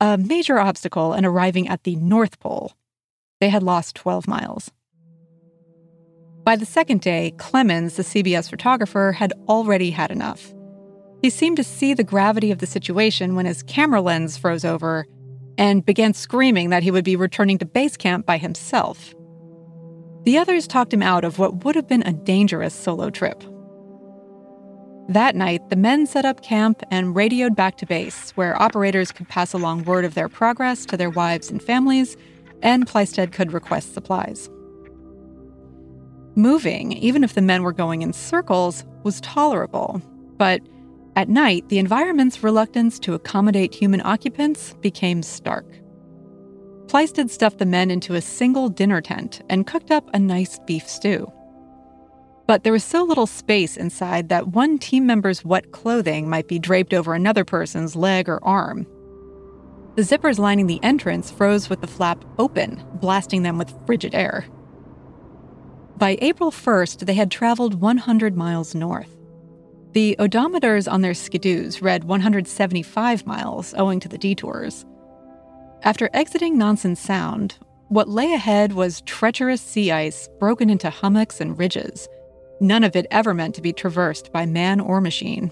a 0.00 0.16
major 0.16 0.58
obstacle 0.58 1.12
in 1.12 1.26
arriving 1.26 1.68
at 1.68 1.82
the 1.82 1.96
North 1.96 2.40
Pole. 2.40 2.72
They 3.38 3.50
had 3.50 3.62
lost 3.62 3.96
12 3.96 4.26
miles. 4.26 4.70
By 6.48 6.56
the 6.56 6.64
second 6.64 7.02
day, 7.02 7.34
Clemens, 7.36 7.96
the 7.96 8.02
CBS 8.02 8.48
photographer, 8.48 9.12
had 9.12 9.34
already 9.48 9.90
had 9.90 10.10
enough. 10.10 10.54
He 11.20 11.28
seemed 11.28 11.58
to 11.58 11.62
see 11.62 11.92
the 11.92 12.02
gravity 12.02 12.50
of 12.50 12.56
the 12.56 12.66
situation 12.66 13.34
when 13.34 13.44
his 13.44 13.62
camera 13.62 14.00
lens 14.00 14.38
froze 14.38 14.64
over 14.64 15.04
and 15.58 15.84
began 15.84 16.14
screaming 16.14 16.70
that 16.70 16.82
he 16.82 16.90
would 16.90 17.04
be 17.04 17.16
returning 17.16 17.58
to 17.58 17.66
base 17.66 17.98
camp 17.98 18.24
by 18.24 18.38
himself. 18.38 19.14
The 20.24 20.38
others 20.38 20.66
talked 20.66 20.94
him 20.94 21.02
out 21.02 21.22
of 21.22 21.38
what 21.38 21.66
would 21.66 21.76
have 21.76 21.86
been 21.86 22.02
a 22.04 22.14
dangerous 22.14 22.72
solo 22.72 23.10
trip. 23.10 23.44
That 25.06 25.36
night, 25.36 25.68
the 25.68 25.76
men 25.76 26.06
set 26.06 26.24
up 26.24 26.42
camp 26.42 26.82
and 26.90 27.14
radioed 27.14 27.56
back 27.56 27.76
to 27.76 27.84
base, 27.84 28.30
where 28.36 28.58
operators 28.62 29.12
could 29.12 29.28
pass 29.28 29.52
along 29.52 29.84
word 29.84 30.06
of 30.06 30.14
their 30.14 30.30
progress 30.30 30.86
to 30.86 30.96
their 30.96 31.10
wives 31.10 31.50
and 31.50 31.62
families, 31.62 32.16
and 32.62 32.86
Plaisted 32.86 33.32
could 33.32 33.52
request 33.52 33.92
supplies. 33.92 34.48
Moving, 36.38 36.92
even 36.92 37.24
if 37.24 37.34
the 37.34 37.42
men 37.42 37.64
were 37.64 37.72
going 37.72 38.02
in 38.02 38.12
circles, 38.12 38.84
was 39.02 39.20
tolerable. 39.22 40.00
But 40.36 40.62
at 41.16 41.28
night, 41.28 41.68
the 41.68 41.80
environment's 41.80 42.44
reluctance 42.44 43.00
to 43.00 43.14
accommodate 43.14 43.74
human 43.74 44.00
occupants 44.02 44.74
became 44.74 45.24
stark. 45.24 45.66
Plaisted 46.86 47.32
stuffed 47.32 47.58
the 47.58 47.66
men 47.66 47.90
into 47.90 48.14
a 48.14 48.20
single 48.20 48.68
dinner 48.68 49.00
tent 49.00 49.42
and 49.50 49.66
cooked 49.66 49.90
up 49.90 50.08
a 50.14 50.20
nice 50.20 50.60
beef 50.64 50.88
stew. 50.88 51.26
But 52.46 52.62
there 52.62 52.72
was 52.72 52.84
so 52.84 53.02
little 53.02 53.26
space 53.26 53.76
inside 53.76 54.28
that 54.28 54.46
one 54.46 54.78
team 54.78 55.06
member's 55.06 55.44
wet 55.44 55.72
clothing 55.72 56.30
might 56.30 56.46
be 56.46 56.60
draped 56.60 56.94
over 56.94 57.14
another 57.14 57.44
person's 57.44 57.96
leg 57.96 58.28
or 58.28 58.38
arm. 58.44 58.86
The 59.96 60.02
zippers 60.02 60.38
lining 60.38 60.68
the 60.68 60.78
entrance 60.84 61.32
froze 61.32 61.68
with 61.68 61.80
the 61.80 61.88
flap 61.88 62.24
open, 62.38 62.80
blasting 62.94 63.42
them 63.42 63.58
with 63.58 63.74
frigid 63.86 64.14
air. 64.14 64.46
By 65.98 66.16
April 66.20 66.52
1st, 66.52 67.06
they 67.06 67.14
had 67.14 67.28
traveled 67.28 67.80
100 67.80 68.36
miles 68.36 68.72
north. 68.72 69.16
The 69.94 70.14
odometers 70.20 70.90
on 70.90 71.00
their 71.00 71.12
skidoos 71.12 71.82
read 71.82 72.04
175 72.04 73.26
miles 73.26 73.74
owing 73.76 73.98
to 74.00 74.08
the 74.08 74.16
detours. 74.16 74.86
After 75.82 76.08
exiting 76.12 76.56
Nansen 76.56 76.94
Sound, 76.94 77.58
what 77.88 78.08
lay 78.08 78.32
ahead 78.32 78.74
was 78.74 79.00
treacherous 79.06 79.60
sea 79.60 79.90
ice 79.90 80.28
broken 80.38 80.70
into 80.70 80.88
hummocks 80.88 81.40
and 81.40 81.58
ridges, 81.58 82.06
none 82.60 82.84
of 82.84 82.94
it 82.94 83.08
ever 83.10 83.34
meant 83.34 83.56
to 83.56 83.62
be 83.62 83.72
traversed 83.72 84.32
by 84.32 84.46
man 84.46 84.78
or 84.78 85.00
machine. 85.00 85.50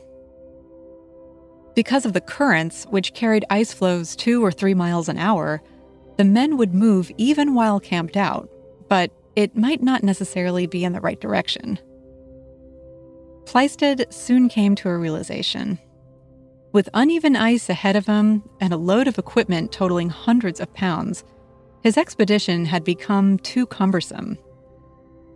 Because 1.75 2.07
of 2.07 2.13
the 2.13 2.21
currents, 2.21 2.85
which 2.91 3.15
carried 3.15 3.45
ice 3.51 3.73
flows 3.73 4.15
two 4.15 4.45
or 4.45 4.53
three 4.53 4.75
miles 4.75 5.09
an 5.09 5.19
hour, 5.19 5.61
the 6.19 6.25
men 6.25 6.57
would 6.57 6.73
move 6.73 7.11
even 7.17 7.53
while 7.53 7.81
camped 7.81 8.17
out, 8.17 8.49
but 8.89 9.11
it 9.37 9.57
might 9.57 9.83
not 9.83 10.03
necessarily 10.03 10.67
be 10.67 10.85
in 10.85 10.95
the 10.95 11.01
right 11.01 11.21
direction. 11.21 11.79
Plaisted 13.45 14.07
soon 14.11 14.49
came 14.49 14.75
to 14.77 14.89
a 14.89 14.97
realization. 14.97 15.79
With 16.73 16.89
uneven 16.95 17.37
ice 17.37 17.69
ahead 17.69 17.95
of 17.95 18.07
him 18.07 18.43
and 18.61 18.73
a 18.73 18.79
load 18.79 19.07
of 19.07 19.19
equipment 19.19 19.71
totaling 19.71 20.09
hundreds 20.09 20.59
of 20.59 20.73
pounds, 20.75 21.23
his 21.83 21.97
expedition 21.97 22.65
had 22.65 22.83
become 22.83 23.39
too 23.39 23.67
cumbersome. 23.67 24.39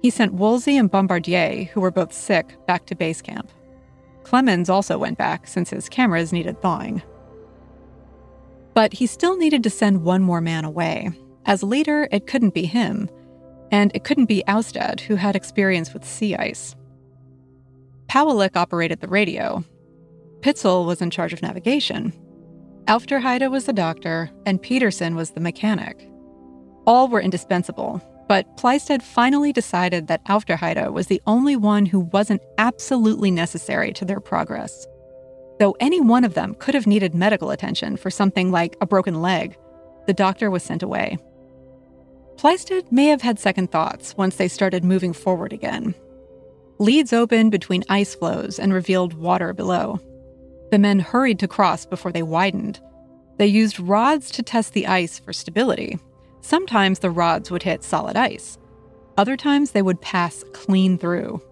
He 0.03 0.11
sent 0.11 0.35
Woolsey 0.35 0.77
and 0.77 0.91
Bombardier, 0.91 1.65
who 1.65 1.81
were 1.81 1.91
both 1.91 2.13
sick, 2.13 2.57
back 2.67 2.87
to 2.87 2.95
base 2.95 3.23
camp. 3.23 3.51
Clemens 4.25 4.71
also 4.71 4.99
went 4.99 5.19
back 5.19 5.47
since 5.47 5.71
his 5.71 5.89
cameras 5.89 6.33
needed 6.33 6.61
thawing. 6.61 7.03
But 8.75 8.95
he 8.95 9.07
still 9.07 9.37
needed 9.37 9.63
to 9.63 9.71
send 9.71 10.03
one 10.03 10.23
more 10.23 10.41
man 10.41 10.65
away. 10.65 11.11
As 11.47 11.63
leader, 11.63 12.09
it 12.11 12.27
couldn't 12.27 12.55
be 12.55 12.65
him, 12.65 13.11
and 13.70 13.90
it 13.94 14.04
couldn't 14.04 14.26
be 14.26 14.42
Oustad, 14.46 15.00
who 15.00 15.16
had 15.16 15.37
experience 15.37 15.92
with 15.92 16.04
sea 16.04 16.37
ice. 16.37 16.74
Pauwelic 18.09 18.56
operated 18.56 19.00
the 19.00 19.09
radio. 19.09 19.64
Pitzel 20.40 20.87
was 20.87 21.00
in 21.00 21.11
charge 21.11 21.33
of 21.33 21.42
navigation. 21.42 22.12
Aufderheide 22.87 23.50
was 23.50 23.66
the 23.66 23.72
doctor, 23.72 24.30
and 24.46 24.61
Peterson 24.61 25.14
was 25.14 25.30
the 25.30 25.40
mechanic. 25.40 26.09
All 26.87 27.09
were 27.09 27.20
indispensable, 27.20 28.02
but 28.26 28.56
Plaisted 28.56 29.02
finally 29.02 29.52
decided 29.52 30.06
that 30.06 30.24
Aufderheide 30.24 30.92
was 30.92 31.06
the 31.06 31.22
only 31.26 31.56
one 31.56 31.87
who 31.87 32.00
wasn't 32.00 32.42
absolutely 32.59 33.30
necessary 33.30 33.92
to 33.92 34.04
their 34.04 34.20
progress. 34.20 34.87
Though 35.59 35.76
any 35.78 36.00
one 36.00 36.24
of 36.24 36.35
them 36.35 36.54
could 36.54 36.74
have 36.74 36.87
needed 36.87 37.14
medical 37.14 37.50
attention 37.50 37.96
for 37.96 38.11
something 38.11 38.50
like 38.50 38.76
a 38.80 38.87
broken 38.87 39.20
leg, 39.20 39.56
the 40.06 40.14
doctor 40.14 40.50
was 40.50 40.62
sent 40.62 40.83
away. 40.83 41.18
Plaisted 42.40 42.90
may 42.90 43.09
have 43.09 43.20
had 43.20 43.38
second 43.38 43.70
thoughts 43.70 44.16
once 44.16 44.37
they 44.37 44.48
started 44.48 44.83
moving 44.83 45.12
forward 45.12 45.53
again. 45.53 45.94
Leads 46.79 47.12
opened 47.12 47.50
between 47.50 47.85
ice 47.90 48.14
floes 48.14 48.59
and 48.59 48.72
revealed 48.72 49.12
water 49.12 49.53
below. 49.53 50.00
The 50.70 50.79
men 50.79 51.00
hurried 51.00 51.38
to 51.40 51.46
cross 51.46 51.85
before 51.85 52.12
they 52.12 52.22
widened. 52.22 52.81
They 53.37 53.46
used 53.46 53.79
rods 53.79 54.31
to 54.31 54.42
test 54.42 54.72
the 54.72 54.87
ice 54.87 55.18
for 55.18 55.35
stability. 55.35 55.98
Sometimes 56.40 57.00
the 57.00 57.11
rods 57.11 57.50
would 57.50 57.62
hit 57.62 57.85
solid 57.85 58.16
ice, 58.16 58.57
other 59.18 59.37
times 59.37 59.72
they 59.72 59.83
would 59.83 60.00
pass 60.00 60.42
clean 60.55 60.96
through. 60.96 61.42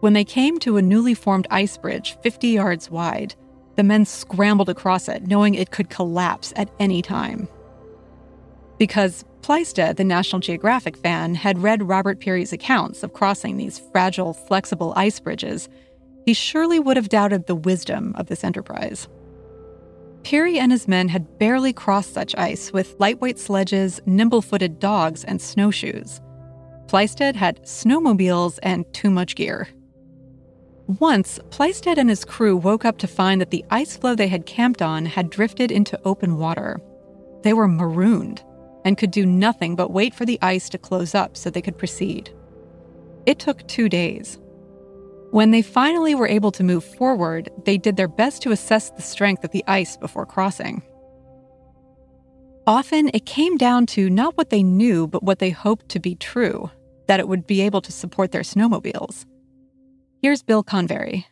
When 0.00 0.14
they 0.14 0.24
came 0.24 0.58
to 0.60 0.78
a 0.78 0.82
newly 0.82 1.12
formed 1.12 1.48
ice 1.50 1.76
bridge 1.76 2.16
50 2.22 2.48
yards 2.48 2.90
wide, 2.90 3.34
the 3.74 3.84
men 3.84 4.06
scrambled 4.06 4.70
across 4.70 5.06
it, 5.06 5.26
knowing 5.26 5.54
it 5.54 5.70
could 5.70 5.90
collapse 5.90 6.54
at 6.56 6.70
any 6.80 7.02
time. 7.02 7.46
Because 8.78 9.26
Plaisted, 9.46 9.96
the 9.96 10.02
National 10.02 10.40
Geographic 10.40 10.96
fan, 10.96 11.36
had 11.36 11.62
read 11.62 11.88
Robert 11.88 12.18
Peary's 12.18 12.52
accounts 12.52 13.04
of 13.04 13.12
crossing 13.12 13.56
these 13.56 13.78
fragile, 13.92 14.32
flexible 14.32 14.92
ice 14.96 15.20
bridges, 15.20 15.68
he 16.24 16.34
surely 16.34 16.80
would 16.80 16.96
have 16.96 17.08
doubted 17.08 17.46
the 17.46 17.54
wisdom 17.54 18.12
of 18.16 18.26
this 18.26 18.42
enterprise. 18.42 19.06
Peary 20.24 20.58
and 20.58 20.72
his 20.72 20.88
men 20.88 21.06
had 21.08 21.38
barely 21.38 21.72
crossed 21.72 22.12
such 22.12 22.34
ice 22.34 22.72
with 22.72 22.96
lightweight 22.98 23.38
sledges, 23.38 24.00
nimble 24.04 24.42
footed 24.42 24.80
dogs, 24.80 25.22
and 25.22 25.40
snowshoes. 25.40 26.20
Plaisted 26.88 27.36
had 27.36 27.62
snowmobiles 27.62 28.58
and 28.64 28.84
too 28.92 29.12
much 29.12 29.36
gear. 29.36 29.68
Once, 30.98 31.38
Plaisted 31.50 31.98
and 31.98 32.10
his 32.10 32.24
crew 32.24 32.56
woke 32.56 32.84
up 32.84 32.98
to 32.98 33.06
find 33.06 33.40
that 33.40 33.52
the 33.52 33.64
ice 33.70 33.96
floe 33.96 34.16
they 34.16 34.26
had 34.26 34.44
camped 34.44 34.82
on 34.82 35.06
had 35.06 35.30
drifted 35.30 35.70
into 35.70 36.00
open 36.04 36.36
water. 36.36 36.80
They 37.44 37.52
were 37.52 37.68
marooned 37.68 38.42
and 38.86 38.96
could 38.96 39.10
do 39.10 39.26
nothing 39.26 39.74
but 39.74 39.90
wait 39.90 40.14
for 40.14 40.24
the 40.24 40.38
ice 40.42 40.68
to 40.68 40.78
close 40.78 41.12
up 41.12 41.36
so 41.36 41.50
they 41.50 41.60
could 41.60 41.76
proceed. 41.76 42.30
It 43.26 43.40
took 43.40 43.66
two 43.66 43.88
days. 43.88 44.38
When 45.32 45.50
they 45.50 45.60
finally 45.60 46.14
were 46.14 46.28
able 46.28 46.52
to 46.52 46.62
move 46.62 46.84
forward, 46.84 47.50
they 47.64 47.78
did 47.78 47.96
their 47.96 48.06
best 48.06 48.42
to 48.42 48.52
assess 48.52 48.90
the 48.90 49.02
strength 49.02 49.42
of 49.42 49.50
the 49.50 49.64
ice 49.66 49.96
before 49.96 50.24
crossing. 50.24 50.84
Often 52.68 53.10
it 53.12 53.26
came 53.26 53.56
down 53.56 53.86
to 53.86 54.08
not 54.08 54.36
what 54.36 54.50
they 54.50 54.62
knew, 54.62 55.08
but 55.08 55.24
what 55.24 55.40
they 55.40 55.50
hoped 55.50 55.88
to 55.88 55.98
be 55.98 56.14
true 56.14 56.70
that 57.08 57.18
it 57.18 57.26
would 57.26 57.44
be 57.44 57.62
able 57.62 57.80
to 57.80 57.92
support 57.92 58.30
their 58.30 58.42
snowmobiles. 58.42 59.26
Here's 60.22 60.44
Bill 60.44 60.62
Convery. 60.62 61.26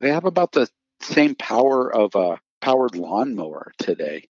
They 0.00 0.10
have 0.10 0.26
about 0.26 0.52
the 0.52 0.68
same 1.00 1.36
power 1.36 1.90
of 1.94 2.14
a 2.14 2.38
powered 2.60 2.96
lawnmower 2.96 3.72
today 3.78 4.28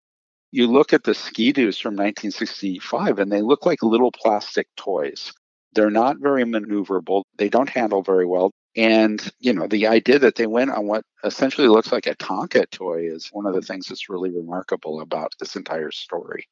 you 0.54 0.68
look 0.68 0.94
at 0.94 1.04
the 1.04 1.16
ski-doos 1.16 1.80
from 1.80 1.96
1965 1.96 3.18
and 3.18 3.32
they 3.32 3.42
look 3.42 3.66
like 3.66 3.82
little 3.82 4.12
plastic 4.12 4.68
toys. 4.78 5.34
They're 5.74 5.90
not 5.90 6.18
very 6.20 6.44
maneuverable. 6.44 7.24
They 7.40 7.50
don't 7.50 7.70
handle 7.70 8.04
very 8.04 8.28
well. 8.28 8.52
And, 8.76 9.32
you 9.40 9.52
know, 9.52 9.66
the 9.66 9.88
idea 9.88 10.20
that 10.20 10.36
they 10.36 10.46
went 10.46 10.70
on 10.70 10.86
what 10.86 11.06
essentially 11.24 11.68
looks 11.68 11.92
like 11.92 12.06
a 12.06 12.16
Tonka 12.18 12.70
toy 12.70 13.08
is 13.08 13.30
one 13.32 13.48
of 13.48 13.56
the 13.56 13.64
things 13.64 13.88
that's 13.88 14.10
really 14.10 14.30
remarkable 14.30 15.02
about 15.02 15.34
this 15.40 15.56
entire 15.56 15.90
story. 15.90 16.48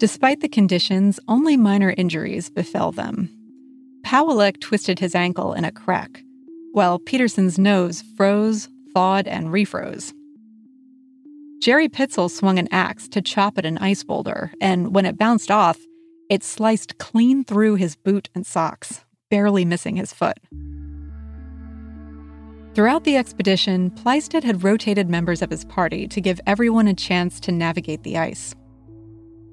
Despite 0.00 0.40
the 0.40 0.48
conditions, 0.48 1.20
only 1.28 1.58
minor 1.58 1.94
injuries 1.98 2.48
befell 2.48 2.92
them. 2.92 3.28
Pauwelic 4.06 4.58
twisted 4.58 5.00
his 5.00 5.14
ankle 5.14 5.52
in 5.52 5.66
a 5.66 5.72
crack, 5.72 6.22
while 6.72 6.98
Peterson's 6.98 7.58
nose 7.58 8.02
froze, 8.16 8.70
thawed, 8.94 9.28
and 9.28 9.48
refroze. 9.48 10.14
Jerry 11.64 11.88
Pitzel 11.88 12.30
swung 12.30 12.58
an 12.58 12.68
axe 12.70 13.08
to 13.08 13.22
chop 13.22 13.56
at 13.56 13.64
an 13.64 13.78
ice 13.78 14.04
boulder, 14.04 14.52
and 14.60 14.94
when 14.94 15.06
it 15.06 15.16
bounced 15.16 15.50
off, 15.50 15.78
It 16.28 16.44
sliced 16.44 16.98
clean 16.98 17.42
through 17.42 17.76
his 17.76 17.96
boot 17.96 18.28
and 18.34 18.46
socks, 18.46 19.06
barely 19.30 19.64
missing 19.64 19.96
his 19.96 20.12
foot. 20.12 20.36
Throughout 22.74 23.04
the 23.04 23.16
expedition, 23.16 23.90
Plaisted 23.92 24.44
had 24.44 24.62
rotated 24.62 25.08
members 25.08 25.40
of 25.40 25.48
his 25.48 25.64
party 25.64 26.06
to 26.08 26.20
give 26.20 26.38
everyone 26.46 26.86
a 26.86 26.92
chance 26.92 27.40
to 27.40 27.52
navigate 27.52 28.02
the 28.02 28.18
ice. 28.18 28.54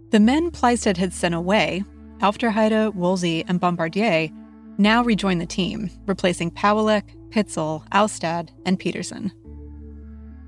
The 0.09 0.19
men 0.19 0.51
Plaisted 0.51 0.97
had 0.97 1.13
sent 1.13 1.33
away, 1.33 1.85
Aufderheide, 2.19 2.93
Woolsey, 2.93 3.45
and 3.47 3.57
Bombardier, 3.57 4.27
now 4.77 5.01
rejoined 5.01 5.39
the 5.39 5.45
team, 5.45 5.89
replacing 6.05 6.51
Pauwelek, 6.51 7.03
Pitzel, 7.29 7.85
Austad, 7.93 8.51
and 8.65 8.77
Peterson. 8.77 9.31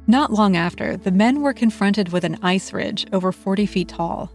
Not 0.05 0.33
long 0.33 0.57
after, 0.57 0.97
the 0.97 1.11
men 1.11 1.41
were 1.41 1.53
confronted 1.53 2.11
with 2.11 2.25
an 2.25 2.37
ice 2.41 2.73
ridge 2.73 3.05
over 3.13 3.31
40 3.31 3.65
feet 3.65 3.87
tall. 3.87 4.31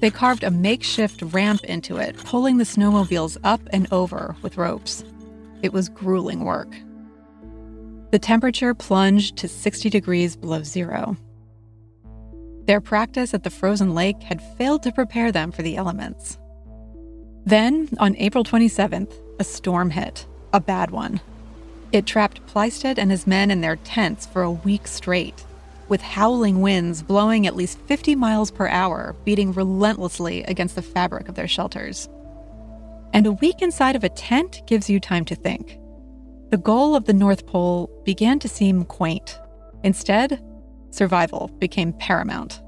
They 0.00 0.10
carved 0.10 0.42
a 0.42 0.50
makeshift 0.50 1.22
ramp 1.22 1.64
into 1.64 1.96
it, 1.98 2.16
pulling 2.16 2.56
the 2.56 2.64
snowmobiles 2.64 3.36
up 3.44 3.60
and 3.72 3.90
over 3.92 4.36
with 4.42 4.56
ropes. 4.56 5.04
It 5.62 5.72
was 5.72 5.88
grueling 5.88 6.44
work. 6.44 6.74
The 8.10 8.18
temperature 8.18 8.74
plunged 8.74 9.36
to 9.38 9.48
60 9.48 9.90
degrees 9.90 10.36
below 10.36 10.62
zero. 10.62 11.16
Their 12.66 12.80
practice 12.80 13.34
at 13.34 13.42
the 13.42 13.50
frozen 13.50 13.94
lake 13.94 14.22
had 14.22 14.40
failed 14.56 14.82
to 14.84 14.92
prepare 14.92 15.30
them 15.30 15.52
for 15.52 15.62
the 15.62 15.76
elements. 15.76 16.38
Then, 17.44 17.88
on 17.98 18.16
April 18.16 18.44
27th, 18.44 19.12
a 19.38 19.44
storm 19.44 19.90
hit, 19.90 20.26
a 20.54 20.60
bad 20.60 20.90
one. 20.90 21.20
It 21.94 22.06
trapped 22.06 22.44
Plaisted 22.48 22.98
and 22.98 23.12
his 23.12 23.24
men 23.24 23.52
in 23.52 23.60
their 23.60 23.76
tents 23.76 24.26
for 24.26 24.42
a 24.42 24.50
week 24.50 24.88
straight, 24.88 25.44
with 25.88 26.02
howling 26.02 26.60
winds 26.60 27.04
blowing 27.04 27.46
at 27.46 27.54
least 27.54 27.78
50 27.82 28.16
miles 28.16 28.50
per 28.50 28.66
hour, 28.66 29.14
beating 29.24 29.52
relentlessly 29.52 30.42
against 30.42 30.74
the 30.74 30.82
fabric 30.82 31.28
of 31.28 31.36
their 31.36 31.46
shelters. 31.46 32.08
And 33.12 33.28
a 33.28 33.32
week 33.32 33.62
inside 33.62 33.94
of 33.94 34.02
a 34.02 34.08
tent 34.08 34.62
gives 34.66 34.90
you 34.90 34.98
time 34.98 35.24
to 35.26 35.36
think 35.36 35.78
the 36.50 36.56
goal 36.56 36.96
of 36.96 37.04
the 37.04 37.12
North 37.12 37.46
Pole 37.46 37.88
began 38.04 38.40
to 38.40 38.48
seem 38.48 38.84
quaint. 38.84 39.38
Instead, 39.84 40.42
survival 40.90 41.48
became 41.60 41.92
paramount. 41.92 42.60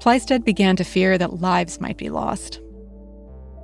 Plaisted 0.00 0.44
began 0.44 0.74
to 0.74 0.82
fear 0.82 1.16
that 1.18 1.40
lives 1.40 1.80
might 1.80 1.98
be 1.98 2.10
lost. 2.10 2.60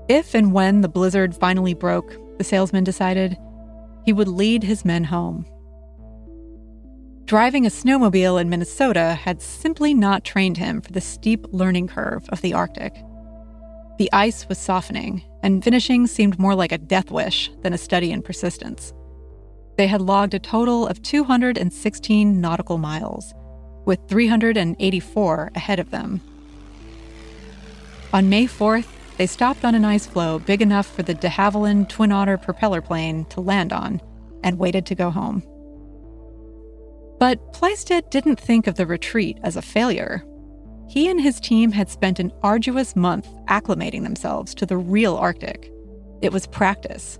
If 0.08 0.32
and 0.32 0.52
when 0.52 0.82
the 0.82 0.88
blizzard 0.88 1.34
finally 1.34 1.74
broke, 1.74 2.38
the 2.38 2.44
salesman 2.44 2.84
decided, 2.84 3.36
he 4.06 4.12
would 4.12 4.28
lead 4.28 4.62
his 4.62 4.84
men 4.84 5.04
home. 5.04 5.44
Driving 7.24 7.66
a 7.66 7.70
snowmobile 7.70 8.40
in 8.40 8.48
Minnesota 8.48 9.18
had 9.20 9.42
simply 9.42 9.92
not 9.92 10.24
trained 10.24 10.58
him 10.58 10.80
for 10.80 10.92
the 10.92 11.00
steep 11.00 11.44
learning 11.50 11.88
curve 11.88 12.24
of 12.28 12.40
the 12.40 12.54
Arctic. 12.54 12.94
The 13.98 14.08
ice 14.12 14.48
was 14.48 14.58
softening, 14.58 15.24
and 15.42 15.64
finishing 15.64 16.06
seemed 16.06 16.38
more 16.38 16.54
like 16.54 16.70
a 16.70 16.78
death 16.78 17.10
wish 17.10 17.50
than 17.62 17.72
a 17.72 17.78
study 17.78 18.12
in 18.12 18.22
persistence. 18.22 18.92
They 19.76 19.88
had 19.88 20.00
logged 20.00 20.34
a 20.34 20.38
total 20.38 20.86
of 20.86 21.02
216 21.02 22.40
nautical 22.40 22.78
miles, 22.78 23.34
with 23.86 23.98
384 24.08 25.50
ahead 25.56 25.80
of 25.80 25.90
them. 25.90 26.20
On 28.12 28.28
May 28.28 28.46
4th, 28.46 28.95
they 29.16 29.26
stopped 29.26 29.64
on 29.64 29.74
an 29.74 29.84
ice 29.84 30.06
floe 30.06 30.38
big 30.38 30.60
enough 30.60 30.86
for 30.86 31.02
the 31.02 31.14
de 31.14 31.28
Havilland 31.28 31.88
Twin 31.88 32.12
Otter 32.12 32.36
propeller 32.36 32.80
plane 32.80 33.24
to 33.26 33.40
land 33.40 33.72
on 33.72 34.00
and 34.42 34.58
waited 34.58 34.86
to 34.86 34.94
go 34.94 35.10
home. 35.10 35.42
But 37.18 37.52
Plaisted 37.52 38.10
didn't 38.10 38.38
think 38.38 38.66
of 38.66 38.74
the 38.74 38.86
retreat 38.86 39.38
as 39.42 39.56
a 39.56 39.62
failure. 39.62 40.22
He 40.88 41.08
and 41.08 41.20
his 41.20 41.40
team 41.40 41.72
had 41.72 41.88
spent 41.88 42.20
an 42.20 42.32
arduous 42.42 42.94
month 42.94 43.28
acclimating 43.48 44.02
themselves 44.02 44.54
to 44.56 44.66
the 44.66 44.76
real 44.76 45.16
Arctic. 45.16 45.72
It 46.20 46.32
was 46.32 46.46
practice. 46.46 47.18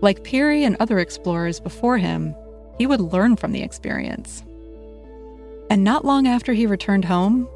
Like 0.00 0.24
Peary 0.24 0.62
and 0.62 0.76
other 0.78 0.98
explorers 0.98 1.58
before 1.58 1.98
him, 1.98 2.34
he 2.78 2.86
would 2.86 3.00
learn 3.00 3.36
from 3.36 3.52
the 3.52 3.62
experience. 3.62 4.44
And 5.68 5.82
not 5.82 6.04
long 6.04 6.26
after 6.26 6.52
he 6.52 6.66
returned 6.66 7.04
home, 7.04 7.48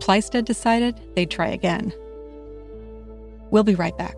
Plaisted 0.00 0.44
decided 0.44 1.00
they'd 1.16 1.30
try 1.30 1.48
again. 1.48 1.92
We'll 3.50 3.64
be 3.64 3.74
right 3.74 3.96
back. 3.96 4.16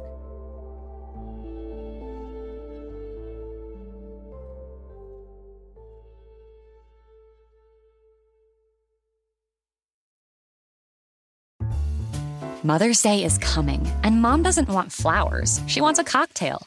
Mother's 12.63 13.01
Day 13.01 13.25
is 13.25 13.39
coming, 13.39 13.91
and 14.05 14.21
mom 14.21 14.43
doesn't 14.43 14.69
want 14.69 14.93
flowers. 14.93 15.63
She 15.67 15.81
wants 15.81 15.99
a 15.99 16.05
cocktail. 16.05 16.67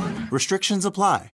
Restrictions 0.31 0.85
apply. 0.85 1.29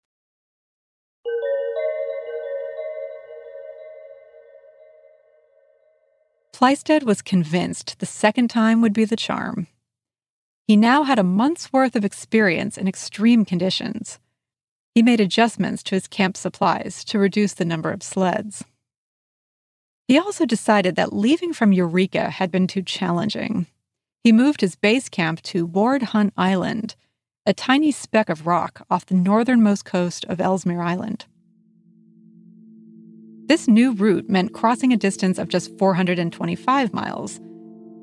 Plaisted 6.53 7.03
was 7.03 7.21
convinced 7.21 7.99
the 7.99 8.05
second 8.05 8.47
time 8.47 8.79
would 8.81 8.93
be 8.93 9.03
the 9.03 9.17
charm. 9.17 9.67
He 10.65 10.77
now 10.77 11.03
had 11.03 11.19
a 11.19 11.23
month's 11.23 11.73
worth 11.73 11.97
of 11.97 12.05
experience 12.05 12.77
in 12.77 12.87
extreme 12.87 13.43
conditions. 13.43 14.19
He 14.93 15.03
made 15.03 15.19
adjustments 15.19 15.83
to 15.83 15.95
his 15.95 16.07
camp 16.07 16.37
supplies 16.37 17.03
to 17.03 17.19
reduce 17.19 17.53
the 17.53 17.65
number 17.65 17.91
of 17.91 18.01
sleds. 18.01 18.63
He 20.07 20.17
also 20.17 20.45
decided 20.45 20.95
that 20.95 21.11
leaving 21.11 21.51
from 21.51 21.73
Eureka 21.73 22.29
had 22.29 22.49
been 22.49 22.65
too 22.65 22.81
challenging. 22.81 23.67
He 24.23 24.31
moved 24.31 24.61
his 24.61 24.77
base 24.77 25.09
camp 25.09 25.41
to 25.41 25.65
Ward 25.65 26.01
Hunt 26.01 26.33
Island, 26.37 26.95
a 27.47 27.53
tiny 27.53 27.91
speck 27.91 28.29
of 28.29 28.47
rock 28.47 28.85
off 28.89 29.05
the 29.05 29.13
northernmost 29.13 29.85
coast 29.85 30.25
of 30.25 30.41
Ellesmere 30.41 30.81
Island. 30.81 31.27
This 33.47 33.67
new 33.67 33.93
route 33.93 34.27
meant 34.27 34.53
crossing 34.53 34.91
a 34.91 34.97
distance 34.97 35.37
of 35.37 35.49
just 35.49 35.77
425 35.77 36.91
miles, 36.91 37.39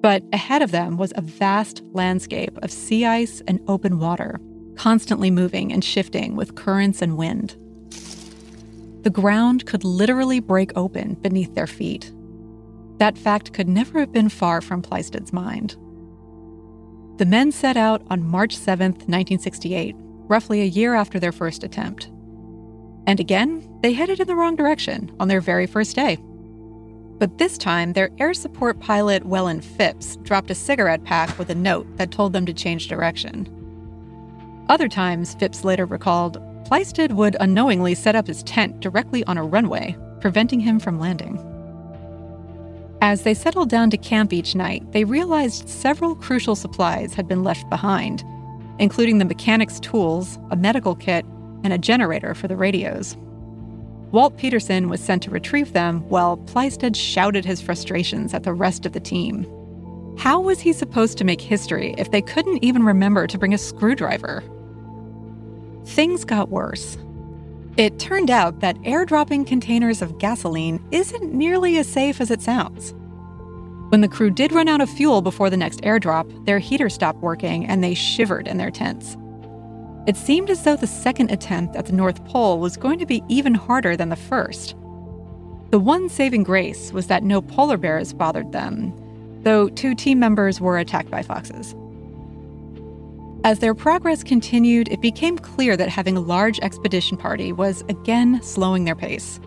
but 0.00 0.22
ahead 0.32 0.62
of 0.62 0.70
them 0.70 0.96
was 0.96 1.12
a 1.16 1.20
vast 1.22 1.82
landscape 1.92 2.56
of 2.62 2.70
sea 2.70 3.04
ice 3.04 3.42
and 3.48 3.58
open 3.66 3.98
water, 3.98 4.40
constantly 4.76 5.30
moving 5.30 5.72
and 5.72 5.84
shifting 5.84 6.36
with 6.36 6.54
currents 6.54 7.02
and 7.02 7.16
wind. 7.16 7.56
The 9.02 9.10
ground 9.10 9.66
could 9.66 9.82
literally 9.82 10.38
break 10.38 10.70
open 10.76 11.14
beneath 11.14 11.56
their 11.56 11.66
feet. 11.66 12.12
That 12.98 13.18
fact 13.18 13.52
could 13.52 13.68
never 13.68 13.98
have 13.98 14.12
been 14.12 14.28
far 14.28 14.60
from 14.60 14.82
Plaisted's 14.82 15.32
mind. 15.32 15.76
The 17.22 17.26
men 17.26 17.52
set 17.52 17.76
out 17.76 18.02
on 18.10 18.26
March 18.26 18.56
7, 18.56 18.94
1968, 18.94 19.94
roughly 20.26 20.60
a 20.60 20.64
year 20.64 20.96
after 20.96 21.20
their 21.20 21.30
first 21.30 21.62
attempt. 21.62 22.06
And 23.06 23.20
again, 23.20 23.78
they 23.80 23.92
headed 23.92 24.18
in 24.18 24.26
the 24.26 24.34
wrong 24.34 24.56
direction 24.56 25.14
on 25.20 25.28
their 25.28 25.40
very 25.40 25.68
first 25.68 25.94
day. 25.94 26.18
But 27.20 27.38
this 27.38 27.56
time, 27.56 27.92
their 27.92 28.10
air 28.18 28.34
support 28.34 28.80
pilot, 28.80 29.22
Weldy 29.22 29.62
Phipps, 29.62 30.16
dropped 30.24 30.50
a 30.50 30.56
cigarette 30.56 31.04
pack 31.04 31.38
with 31.38 31.48
a 31.48 31.54
note 31.54 31.86
that 31.96 32.10
told 32.10 32.32
them 32.32 32.44
to 32.44 32.52
change 32.52 32.88
direction. 32.88 33.46
Other 34.68 34.88
times, 34.88 35.36
Phipps 35.36 35.62
later 35.62 35.86
recalled, 35.86 36.42
Plaisted 36.64 37.12
would 37.12 37.36
unknowingly 37.38 37.94
set 37.94 38.16
up 38.16 38.26
his 38.26 38.42
tent 38.42 38.80
directly 38.80 39.22
on 39.26 39.38
a 39.38 39.44
runway, 39.44 39.96
preventing 40.20 40.58
him 40.58 40.80
from 40.80 40.98
landing. 40.98 41.38
As 43.02 43.22
they 43.22 43.34
settled 43.34 43.68
down 43.68 43.90
to 43.90 43.96
camp 43.96 44.32
each 44.32 44.54
night, 44.54 44.92
they 44.92 45.02
realized 45.02 45.68
several 45.68 46.14
crucial 46.14 46.54
supplies 46.54 47.14
had 47.14 47.26
been 47.26 47.42
left 47.42 47.68
behind, 47.68 48.22
including 48.78 49.18
the 49.18 49.24
mechanic's 49.24 49.80
tools, 49.80 50.38
a 50.52 50.56
medical 50.56 50.94
kit, 50.94 51.26
and 51.64 51.72
a 51.72 51.78
generator 51.78 52.32
for 52.32 52.46
the 52.46 52.54
radios. 52.54 53.16
Walt 54.12 54.38
Pederson 54.38 54.88
was 54.88 55.00
sent 55.00 55.20
to 55.24 55.30
retrieve 55.30 55.72
them 55.72 56.08
while 56.08 56.36
Plaisted 56.36 56.96
shouted 56.96 57.44
his 57.44 57.60
frustrations 57.60 58.34
at 58.34 58.44
the 58.44 58.54
rest 58.54 58.86
of 58.86 58.92
the 58.92 59.00
team. 59.00 59.48
How 60.16 60.40
was 60.40 60.60
he 60.60 60.72
supposed 60.72 61.18
to 61.18 61.24
make 61.24 61.40
history 61.40 61.96
if 61.98 62.12
they 62.12 62.22
couldn't 62.22 62.62
even 62.62 62.84
remember 62.84 63.26
to 63.26 63.38
bring 63.38 63.52
a 63.52 63.58
screwdriver? 63.58 64.44
Things 65.86 66.24
got 66.24 66.50
worse. 66.50 66.96
It 67.78 67.98
turned 67.98 68.30
out 68.30 68.60
that 68.60 68.76
airdropping 68.82 69.46
containers 69.46 70.02
of 70.02 70.18
gasoline 70.18 70.84
isn't 70.90 71.32
nearly 71.32 71.78
as 71.78 71.88
safe 71.88 72.20
as 72.20 72.30
it 72.30 72.42
sounds. 72.42 72.94
When 73.88 74.02
the 74.02 74.08
crew 74.08 74.30
did 74.30 74.52
run 74.52 74.68
out 74.68 74.82
of 74.82 74.90
fuel 74.90 75.22
before 75.22 75.48
the 75.48 75.56
next 75.56 75.80
airdrop, 75.80 76.44
their 76.44 76.58
heater 76.58 76.90
stopped 76.90 77.20
working 77.20 77.66
and 77.66 77.82
they 77.82 77.94
shivered 77.94 78.46
in 78.46 78.58
their 78.58 78.70
tents. 78.70 79.16
It 80.06 80.16
seemed 80.16 80.50
as 80.50 80.62
though 80.62 80.76
the 80.76 80.86
second 80.86 81.30
attempt 81.30 81.74
at 81.76 81.86
the 81.86 81.92
North 81.92 82.22
Pole 82.26 82.58
was 82.58 82.76
going 82.76 82.98
to 82.98 83.06
be 83.06 83.22
even 83.28 83.54
harder 83.54 83.96
than 83.96 84.10
the 84.10 84.16
first. 84.16 84.74
The 85.70 85.78
one 85.78 86.10
saving 86.10 86.42
grace 86.42 86.92
was 86.92 87.06
that 87.06 87.22
no 87.22 87.40
polar 87.40 87.78
bears 87.78 88.12
bothered 88.12 88.52
them, 88.52 88.92
though 89.44 89.70
two 89.70 89.94
team 89.94 90.18
members 90.18 90.60
were 90.60 90.78
attacked 90.78 91.10
by 91.10 91.22
foxes. 91.22 91.74
As 93.44 93.58
their 93.58 93.74
progress 93.74 94.22
continued, 94.22 94.86
it 94.92 95.00
became 95.00 95.36
clear 95.36 95.76
that 95.76 95.88
having 95.88 96.16
a 96.16 96.20
large 96.20 96.60
expedition 96.60 97.16
party 97.16 97.52
was 97.52 97.82
again 97.88 98.40
slowing 98.40 98.84
their 98.84 98.94
pace. 98.94 99.40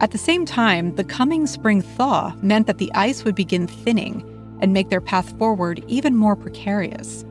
At 0.00 0.10
the 0.10 0.18
same 0.18 0.44
time, 0.44 0.96
the 0.96 1.04
coming 1.04 1.46
spring 1.46 1.80
thaw 1.80 2.34
meant 2.42 2.66
that 2.66 2.78
the 2.78 2.90
ice 2.92 3.22
would 3.22 3.36
begin 3.36 3.68
thinning 3.68 4.28
and 4.60 4.72
make 4.72 4.88
their 4.88 5.00
path 5.00 5.38
forward 5.38 5.84
even 5.86 6.16
more 6.16 6.34
precarious. 6.34 7.24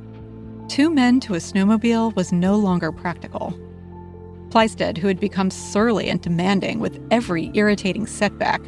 Two 0.70 0.90
men 0.90 1.20
to 1.20 1.36
a 1.36 1.40
snowmobile 1.40 2.16
was 2.16 2.32
no 2.32 2.56
longer 2.56 2.94
practical. 2.94 3.54
Plaisted, 4.52 4.98
who 4.98 5.10
had 5.10 5.20
become 5.20 5.52
surly 5.52 6.08
and 6.08 6.22
demanding 6.22 6.80
with 6.80 7.06
every 7.12 7.52
irritating 7.56 8.08
setback, 8.08 8.62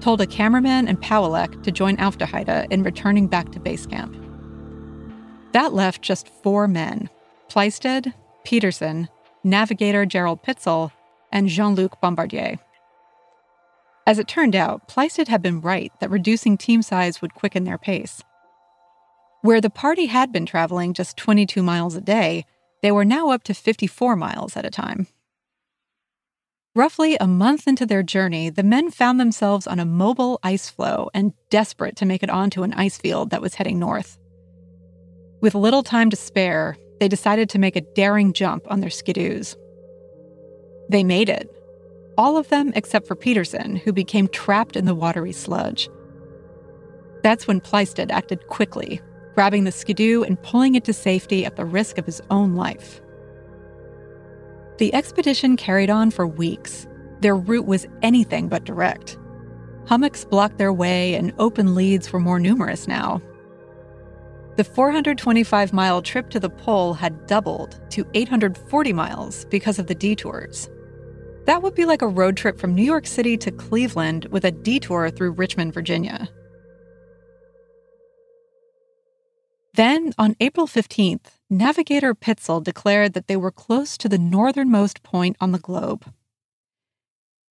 told 0.00 0.20
a 0.20 0.26
cameraman 0.26 0.88
and 0.88 1.00
Powelek 1.00 1.62
to 1.62 1.70
join 1.70 1.96
Aufderheide 1.98 2.66
in 2.72 2.82
returning 2.82 3.28
back 3.28 3.52
to 3.52 3.60
base 3.60 3.86
camp. 3.86 4.16
That 5.52 5.72
left 5.72 6.02
just 6.02 6.28
four 6.28 6.68
men 6.68 7.08
Plaisted, 7.48 8.12
Pederson, 8.44 9.08
navigator 9.42 10.04
Gerald 10.04 10.42
Pitzl, 10.42 10.92
and 11.32 11.48
Jean 11.48 11.74
Luc 11.74 12.00
Bombardier. 12.00 12.58
As 14.06 14.18
it 14.18 14.28
turned 14.28 14.56
out, 14.56 14.88
Plaisted 14.88 15.28
had 15.28 15.42
been 15.42 15.60
right 15.60 15.92
that 16.00 16.10
reducing 16.10 16.56
team 16.56 16.82
size 16.82 17.20
would 17.20 17.34
quicken 17.34 17.64
their 17.64 17.78
pace. 17.78 18.22
Where 19.42 19.60
the 19.60 19.70
party 19.70 20.06
had 20.06 20.32
been 20.32 20.46
traveling 20.46 20.94
just 20.94 21.16
22 21.16 21.62
miles 21.62 21.94
a 21.94 22.00
day, 22.00 22.44
they 22.82 22.92
were 22.92 23.04
now 23.04 23.30
up 23.30 23.42
to 23.44 23.54
54 23.54 24.16
miles 24.16 24.56
at 24.56 24.66
a 24.66 24.70
time. 24.70 25.06
Roughly 26.74 27.16
a 27.16 27.26
month 27.26 27.66
into 27.66 27.86
their 27.86 28.02
journey, 28.02 28.50
the 28.50 28.62
men 28.62 28.90
found 28.90 29.18
themselves 29.18 29.66
on 29.66 29.80
a 29.80 29.84
mobile 29.84 30.38
ice 30.42 30.70
floe 30.70 31.10
and 31.12 31.32
desperate 31.50 31.96
to 31.96 32.06
make 32.06 32.22
it 32.22 32.30
onto 32.30 32.62
an 32.62 32.72
ice 32.74 32.98
field 32.98 33.30
that 33.30 33.42
was 33.42 33.54
heading 33.54 33.78
north. 33.78 34.18
With 35.40 35.54
little 35.54 35.82
time 35.82 36.10
to 36.10 36.16
spare, 36.16 36.76
they 36.98 37.08
decided 37.08 37.48
to 37.50 37.58
make 37.58 37.76
a 37.76 37.80
daring 37.80 38.32
jump 38.32 38.66
on 38.70 38.80
their 38.80 38.90
skidoos. 38.90 39.56
They 40.88 41.04
made 41.04 41.28
it. 41.28 41.48
All 42.16 42.36
of 42.36 42.48
them 42.48 42.72
except 42.74 43.06
for 43.06 43.14
Pederson, 43.14 43.78
who 43.78 43.92
became 43.92 44.26
trapped 44.28 44.74
in 44.74 44.84
the 44.84 44.94
watery 44.94 45.32
sludge. 45.32 45.88
That's 47.22 47.46
when 47.46 47.60
Plaisted 47.60 48.10
acted 48.10 48.48
quickly, 48.48 49.00
grabbing 49.34 49.62
the 49.62 49.70
skidoo 49.70 50.24
and 50.24 50.42
pulling 50.42 50.74
it 50.74 50.84
to 50.84 50.92
safety 50.92 51.44
at 51.44 51.54
the 51.54 51.64
risk 51.64 51.98
of 51.98 52.06
his 52.06 52.20
own 52.30 52.54
life. 52.54 53.00
The 54.78 54.92
expedition 54.94 55.56
carried 55.56 55.90
on 55.90 56.10
for 56.10 56.26
weeks. 56.26 56.88
Their 57.20 57.36
route 57.36 57.66
was 57.66 57.86
anything 58.02 58.48
but 58.48 58.64
direct. 58.64 59.16
Hummocks 59.86 60.24
blocked 60.24 60.58
their 60.58 60.72
way, 60.72 61.14
and 61.14 61.32
open 61.38 61.74
leads 61.74 62.12
were 62.12 62.20
more 62.20 62.38
numerous 62.38 62.88
now, 62.88 63.22
the 64.58 64.64
425 64.64 65.72
mile 65.72 66.02
trip 66.02 66.30
to 66.30 66.40
the 66.40 66.50
pole 66.50 66.92
had 66.92 67.28
doubled 67.28 67.80
to 67.90 68.04
840 68.14 68.92
miles 68.92 69.44
because 69.44 69.78
of 69.78 69.86
the 69.86 69.94
detours. 69.94 70.68
That 71.44 71.62
would 71.62 71.76
be 71.76 71.84
like 71.84 72.02
a 72.02 72.08
road 72.08 72.36
trip 72.36 72.58
from 72.58 72.74
New 72.74 72.82
York 72.82 73.06
City 73.06 73.36
to 73.36 73.52
Cleveland 73.52 74.24
with 74.32 74.44
a 74.44 74.50
detour 74.50 75.10
through 75.10 75.30
Richmond, 75.30 75.72
Virginia. 75.72 76.28
Then, 79.74 80.12
on 80.18 80.34
April 80.40 80.66
15th, 80.66 81.38
Navigator 81.48 82.12
Pitzl 82.12 82.64
declared 82.64 83.12
that 83.12 83.28
they 83.28 83.36
were 83.36 83.52
close 83.52 83.96
to 83.96 84.08
the 84.08 84.18
northernmost 84.18 85.04
point 85.04 85.36
on 85.40 85.52
the 85.52 85.60
globe. 85.60 86.12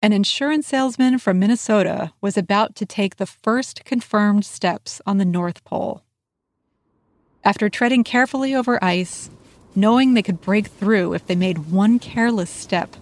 An 0.01 0.11
insurance 0.11 0.67
salesman 0.67 1.19
from 1.19 1.39
Minnesota 1.39 2.11
was 2.19 2.37
about 2.37 2.75
to 2.75 2.85
take 2.85 3.15
the 3.15 3.25
first 3.25 3.85
confirmed 3.85 4.43
steps 4.43 5.01
on 5.05 5.19
the 5.19 5.25
North 5.25 5.63
Pole. 5.63 6.03
After 7.47 7.69
treading 7.69 8.03
carefully 8.03 8.53
over 8.53 8.77
ice, 8.83 9.29
knowing 9.73 10.13
they 10.13 10.21
could 10.21 10.41
break 10.41 10.67
through 10.67 11.13
if 11.13 11.25
they 11.27 11.33
made 11.33 11.71
one 11.71 11.97
careless 11.97 12.49
step, 12.49 12.97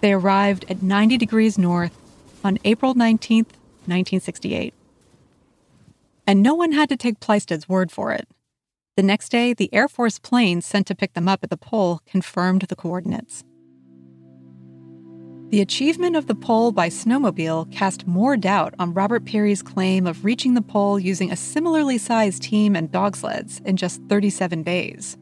they 0.00 0.12
arrived 0.12 0.64
at 0.68 0.82
90 0.82 1.16
degrees 1.16 1.56
north 1.56 1.96
on 2.42 2.58
April 2.64 2.94
19, 2.94 3.44
1968. 3.44 4.74
And 6.26 6.42
no 6.42 6.54
one 6.54 6.72
had 6.72 6.88
to 6.88 6.96
take 6.96 7.20
Plaisted's 7.20 7.68
word 7.68 7.92
for 7.92 8.10
it. 8.10 8.26
The 8.96 9.04
next 9.04 9.28
day, 9.28 9.54
the 9.54 9.72
Air 9.72 9.86
Force 9.86 10.18
plane 10.18 10.60
sent 10.60 10.88
to 10.88 10.96
pick 10.96 11.12
them 11.12 11.28
up 11.28 11.44
at 11.44 11.50
the 11.50 11.56
pole 11.56 12.00
confirmed 12.04 12.62
the 12.62 12.74
coordinates. 12.74 13.44
The 15.50 15.62
achievement 15.62 16.14
of 16.14 16.26
the 16.26 16.34
pole 16.34 16.72
by 16.72 16.90
snowmobile 16.90 17.72
cast 17.72 18.06
more 18.06 18.36
doubt 18.36 18.74
on 18.78 18.92
Robert 18.92 19.24
Peary's 19.24 19.62
claim 19.62 20.06
of 20.06 20.22
reaching 20.22 20.52
the 20.52 20.60
pole 20.60 20.98
using 21.00 21.32
a 21.32 21.36
similarly 21.36 21.96
sized 21.96 22.42
team 22.42 22.76
and 22.76 22.92
dog 22.92 23.16
sleds 23.16 23.62
in 23.64 23.78
just 23.78 24.02
37 24.10 24.62
days. 24.62 25.16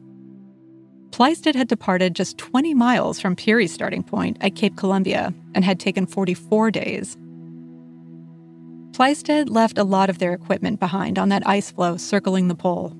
Plaisted 1.11 1.55
had 1.55 1.69
departed 1.69 2.13
just 2.13 2.37
20 2.37 2.73
miles 2.73 3.21
from 3.21 3.37
Peary's 3.37 3.71
starting 3.71 4.03
point 4.03 4.35
at 4.41 4.57
Cape 4.57 4.75
Columbia 4.75 5.33
and 5.55 5.63
had 5.63 5.79
taken 5.79 6.05
44 6.05 6.71
days. 6.71 7.17
Plaisted 8.91 9.47
left 9.47 9.77
a 9.77 9.85
lot 9.85 10.09
of 10.09 10.17
their 10.17 10.33
equipment 10.33 10.81
behind 10.81 11.17
on 11.17 11.29
that 11.29 11.47
ice 11.47 11.71
floe 11.71 11.95
circling 11.95 12.49
the 12.49 12.55
pole. 12.55 12.93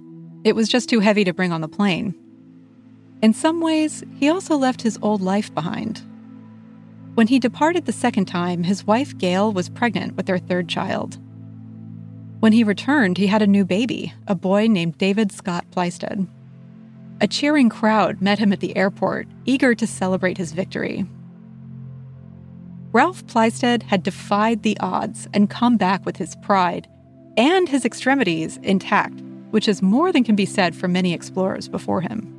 It 0.45 0.55
was 0.55 0.69
just 0.69 0.87
too 0.87 1.01
heavy 1.01 1.25
to 1.25 1.33
bring 1.33 1.51
on 1.51 1.59
the 1.59 1.67
plane. 1.67 2.15
In 3.21 3.33
some 3.33 3.59
ways, 3.59 4.01
he 4.17 4.29
also 4.29 4.55
left 4.55 4.81
his 4.81 4.97
old 5.01 5.21
life 5.21 5.53
behind 5.53 6.01
when 7.17 7.25
he 7.25 7.39
departed 7.39 7.85
the 7.85 7.91
second 7.91 8.25
time, 8.25 8.61
his 8.61 8.85
wife 8.85 9.17
Gail 9.17 9.51
was 9.51 9.69
pregnant 9.69 10.15
with 10.15 10.27
their 10.27 10.37
third 10.37 10.69
child. 10.69 11.17
When 12.41 12.53
he 12.53 12.63
returned, 12.63 13.17
he 13.17 13.25
had 13.25 13.41
a 13.41 13.47
new 13.47 13.65
baby, 13.65 14.13
a 14.27 14.35
boy 14.35 14.67
named 14.67 14.99
David 14.99 15.31
Scott 15.31 15.65
Plaisted. 15.71 16.27
A 17.19 17.27
cheering 17.27 17.69
crowd 17.69 18.21
met 18.21 18.37
him 18.37 18.53
at 18.53 18.59
the 18.59 18.77
airport, 18.77 19.27
eager 19.45 19.73
to 19.73 19.87
celebrate 19.87 20.37
his 20.37 20.51
victory. 20.51 21.07
Ralph 22.91 23.25
Plaisted 23.25 23.81
had 23.81 24.03
defied 24.03 24.61
the 24.61 24.77
odds 24.79 25.27
and 25.33 25.49
come 25.49 25.75
back 25.75 26.05
with 26.05 26.17
his 26.17 26.35
pride 26.43 26.87
and 27.35 27.67
his 27.67 27.83
extremities 27.83 28.57
intact, 28.57 29.23
which 29.49 29.67
is 29.67 29.81
more 29.81 30.11
than 30.11 30.23
can 30.23 30.35
be 30.35 30.45
said 30.45 30.75
for 30.75 30.87
many 30.87 31.15
explorers 31.15 31.67
before 31.67 32.01
him. 32.01 32.36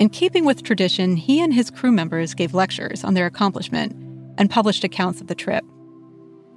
In 0.00 0.08
keeping 0.08 0.46
with 0.46 0.62
tradition, 0.62 1.14
he 1.14 1.42
and 1.42 1.52
his 1.52 1.70
crew 1.70 1.92
members 1.92 2.32
gave 2.32 2.54
lectures 2.54 3.04
on 3.04 3.12
their 3.12 3.26
accomplishment 3.26 3.92
and 4.38 4.48
published 4.48 4.82
accounts 4.82 5.20
of 5.20 5.26
the 5.26 5.34
trip. 5.34 5.62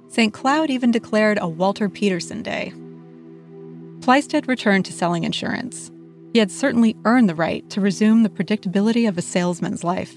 St. 0.08 0.32
Cloud 0.32 0.70
even 0.70 0.90
declared 0.90 1.38
a 1.38 1.46
Walter 1.46 1.90
Pederson 1.90 2.42
Day. 2.42 2.72
Plaisted 4.00 4.48
returned 4.48 4.86
to 4.86 4.94
selling 4.94 5.24
insurance. 5.24 5.90
He 6.32 6.38
had 6.38 6.50
certainly 6.50 6.96
earned 7.04 7.28
the 7.28 7.34
right 7.34 7.68
to 7.68 7.82
resume 7.82 8.22
the 8.22 8.30
predictability 8.30 9.06
of 9.06 9.18
a 9.18 9.22
salesman's 9.22 9.84
life. 9.84 10.14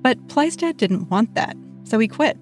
But 0.00 0.28
Plaisted 0.28 0.78
didn't 0.78 1.10
want 1.10 1.34
that, 1.34 1.54
so 1.82 1.98
he 1.98 2.08
quit. 2.08 2.38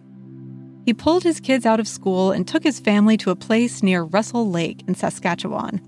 He 0.87 0.95
pulled 0.95 1.25
his 1.25 1.41
kids 1.41 1.67
out 1.67 1.81
of 1.81 1.89
school 1.89 2.31
and 2.31 2.47
took 2.47 2.63
his 2.63 2.79
family 2.79 3.17
to 3.17 3.31
a 3.31 3.37
place 3.37 3.83
near 3.83 4.05
Russell 4.05 4.49
Lake 4.49 4.85
in 4.87 4.95
Saskatchewan. 4.95 5.81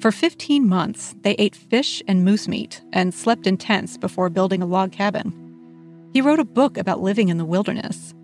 For 0.00 0.12
15 0.12 0.68
months, 0.68 1.14
they 1.22 1.32
ate 1.32 1.56
fish 1.56 2.02
and 2.06 2.24
moose 2.24 2.46
meat 2.46 2.82
and 2.92 3.14
slept 3.14 3.46
in 3.46 3.56
tents 3.56 3.96
before 3.96 4.28
building 4.28 4.62
a 4.62 4.66
log 4.66 4.92
cabin. 4.92 5.32
He 6.12 6.20
wrote 6.20 6.38
a 6.38 6.44
book 6.44 6.76
about 6.76 7.00
living 7.00 7.28
in 7.28 7.38
the 7.38 7.44
wilderness. 7.44 8.14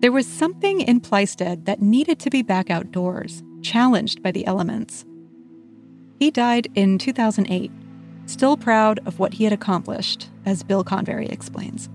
There 0.00 0.12
was 0.12 0.26
something 0.26 0.80
in 0.80 1.00
Plaisted 1.00 1.66
that 1.66 1.80
needed 1.80 2.18
to 2.20 2.30
be 2.30 2.42
back 2.42 2.68
outdoors, 2.68 3.42
challenged 3.62 4.22
by 4.22 4.32
the 4.32 4.46
elements. 4.46 5.04
He 6.18 6.30
died 6.30 6.68
in 6.74 6.98
2008, 6.98 7.70
still 8.26 8.56
proud 8.56 9.00
of 9.06 9.18
what 9.18 9.34
he 9.34 9.44
had 9.44 9.52
accomplished, 9.52 10.28
as 10.44 10.62
Bill 10.62 10.84
Convery 10.84 11.28
explains. 11.28 11.88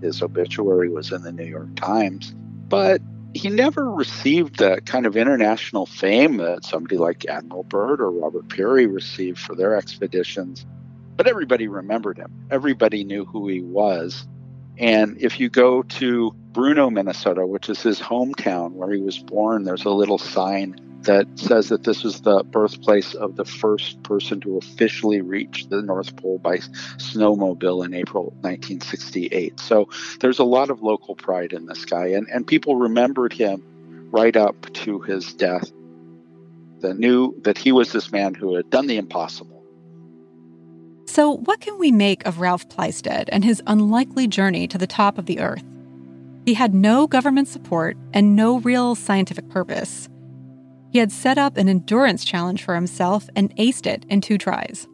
His 0.00 0.22
obituary 0.22 0.88
was 0.88 1.12
in 1.12 1.22
the 1.22 1.32
New 1.32 1.44
York 1.44 1.74
Times, 1.76 2.34
but 2.68 3.02
he 3.34 3.48
never 3.48 3.90
received 3.90 4.58
the 4.58 4.80
kind 4.84 5.06
of 5.06 5.16
international 5.16 5.86
fame 5.86 6.36
that 6.38 6.64
somebody 6.64 6.98
like 6.98 7.26
Admiral 7.26 7.64
Byrd 7.64 8.00
or 8.00 8.10
Robert 8.10 8.48
Peary 8.48 8.86
received 8.86 9.38
for 9.38 9.54
their 9.54 9.76
expeditions. 9.76 10.66
But 11.16 11.26
everybody 11.26 11.68
remembered 11.68 12.18
him. 12.18 12.32
Everybody 12.50 13.04
knew 13.04 13.24
who 13.24 13.48
he 13.48 13.60
was. 13.60 14.26
And 14.78 15.16
if 15.20 15.38
you 15.38 15.48
go 15.48 15.82
to 15.82 16.34
Bruno, 16.52 16.90
Minnesota, 16.90 17.46
which 17.46 17.68
is 17.68 17.82
his 17.82 18.00
hometown 18.00 18.72
where 18.72 18.90
he 18.90 19.00
was 19.00 19.18
born, 19.18 19.64
there's 19.64 19.84
a 19.84 19.90
little 19.90 20.18
sign 20.18 20.76
that 21.04 21.26
says 21.36 21.68
that 21.68 21.84
this 21.84 22.02
was 22.02 22.20
the 22.22 22.44
birthplace 22.44 23.14
of 23.14 23.36
the 23.36 23.44
first 23.44 24.02
person 24.02 24.40
to 24.40 24.58
officially 24.58 25.20
reach 25.20 25.66
the 25.68 25.82
North 25.82 26.16
Pole 26.16 26.38
by 26.38 26.58
snowmobile 26.98 27.84
in 27.84 27.94
April 27.94 28.24
1968. 28.40 29.58
So 29.60 29.88
there's 30.20 30.38
a 30.38 30.44
lot 30.44 30.70
of 30.70 30.82
local 30.82 31.14
pride 31.14 31.52
in 31.52 31.66
this 31.66 31.84
guy, 31.84 32.06
and, 32.08 32.28
and 32.28 32.46
people 32.46 32.76
remembered 32.76 33.32
him 33.32 33.62
right 34.10 34.36
up 34.36 34.72
to 34.74 35.00
his 35.00 35.32
death. 35.34 35.70
They 36.80 36.92
knew 36.92 37.34
that 37.42 37.58
he 37.58 37.72
was 37.72 37.92
this 37.92 38.12
man 38.12 38.34
who 38.34 38.54
had 38.54 38.70
done 38.70 38.86
the 38.86 38.96
impossible. 38.96 39.62
So, 41.06 41.36
what 41.36 41.60
can 41.60 41.78
we 41.78 41.92
make 41.92 42.24
of 42.26 42.40
Ralph 42.40 42.68
Plaisted 42.68 43.28
and 43.30 43.44
his 43.44 43.62
unlikely 43.66 44.26
journey 44.28 44.66
to 44.68 44.78
the 44.78 44.86
top 44.86 45.18
of 45.18 45.26
the 45.26 45.40
Earth? 45.40 45.64
He 46.46 46.54
had 46.54 46.74
no 46.74 47.06
government 47.06 47.48
support 47.48 47.96
and 48.12 48.34
no 48.34 48.58
real 48.60 48.94
scientific 48.94 49.48
purpose. 49.48 50.08
He 50.92 50.98
had 50.98 51.10
set 51.10 51.38
up 51.38 51.56
an 51.56 51.70
endurance 51.70 52.22
challenge 52.22 52.62
for 52.62 52.74
himself 52.74 53.26
and 53.34 53.56
aced 53.56 53.86
it 53.86 54.04
in 54.10 54.20
two 54.20 54.36
tries. 54.36 54.86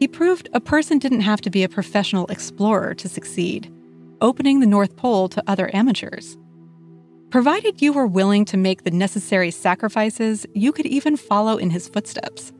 He 0.00 0.08
proved 0.08 0.48
a 0.52 0.60
person 0.60 0.98
didn't 0.98 1.20
have 1.20 1.40
to 1.42 1.50
be 1.50 1.62
a 1.62 1.68
professional 1.68 2.26
explorer 2.26 2.92
to 2.94 3.08
succeed, 3.08 3.72
opening 4.20 4.58
the 4.58 4.66
North 4.66 4.96
Pole 4.96 5.28
to 5.28 5.44
other 5.46 5.70
amateurs. 5.72 6.36
Provided 7.30 7.80
you 7.80 7.92
were 7.92 8.08
willing 8.08 8.44
to 8.46 8.56
make 8.56 8.82
the 8.82 8.90
necessary 8.90 9.52
sacrifices, 9.52 10.44
you 10.54 10.72
could 10.72 10.86
even 10.86 11.16
follow 11.16 11.56
in 11.56 11.70
his 11.70 11.88
footsteps. 11.88 12.52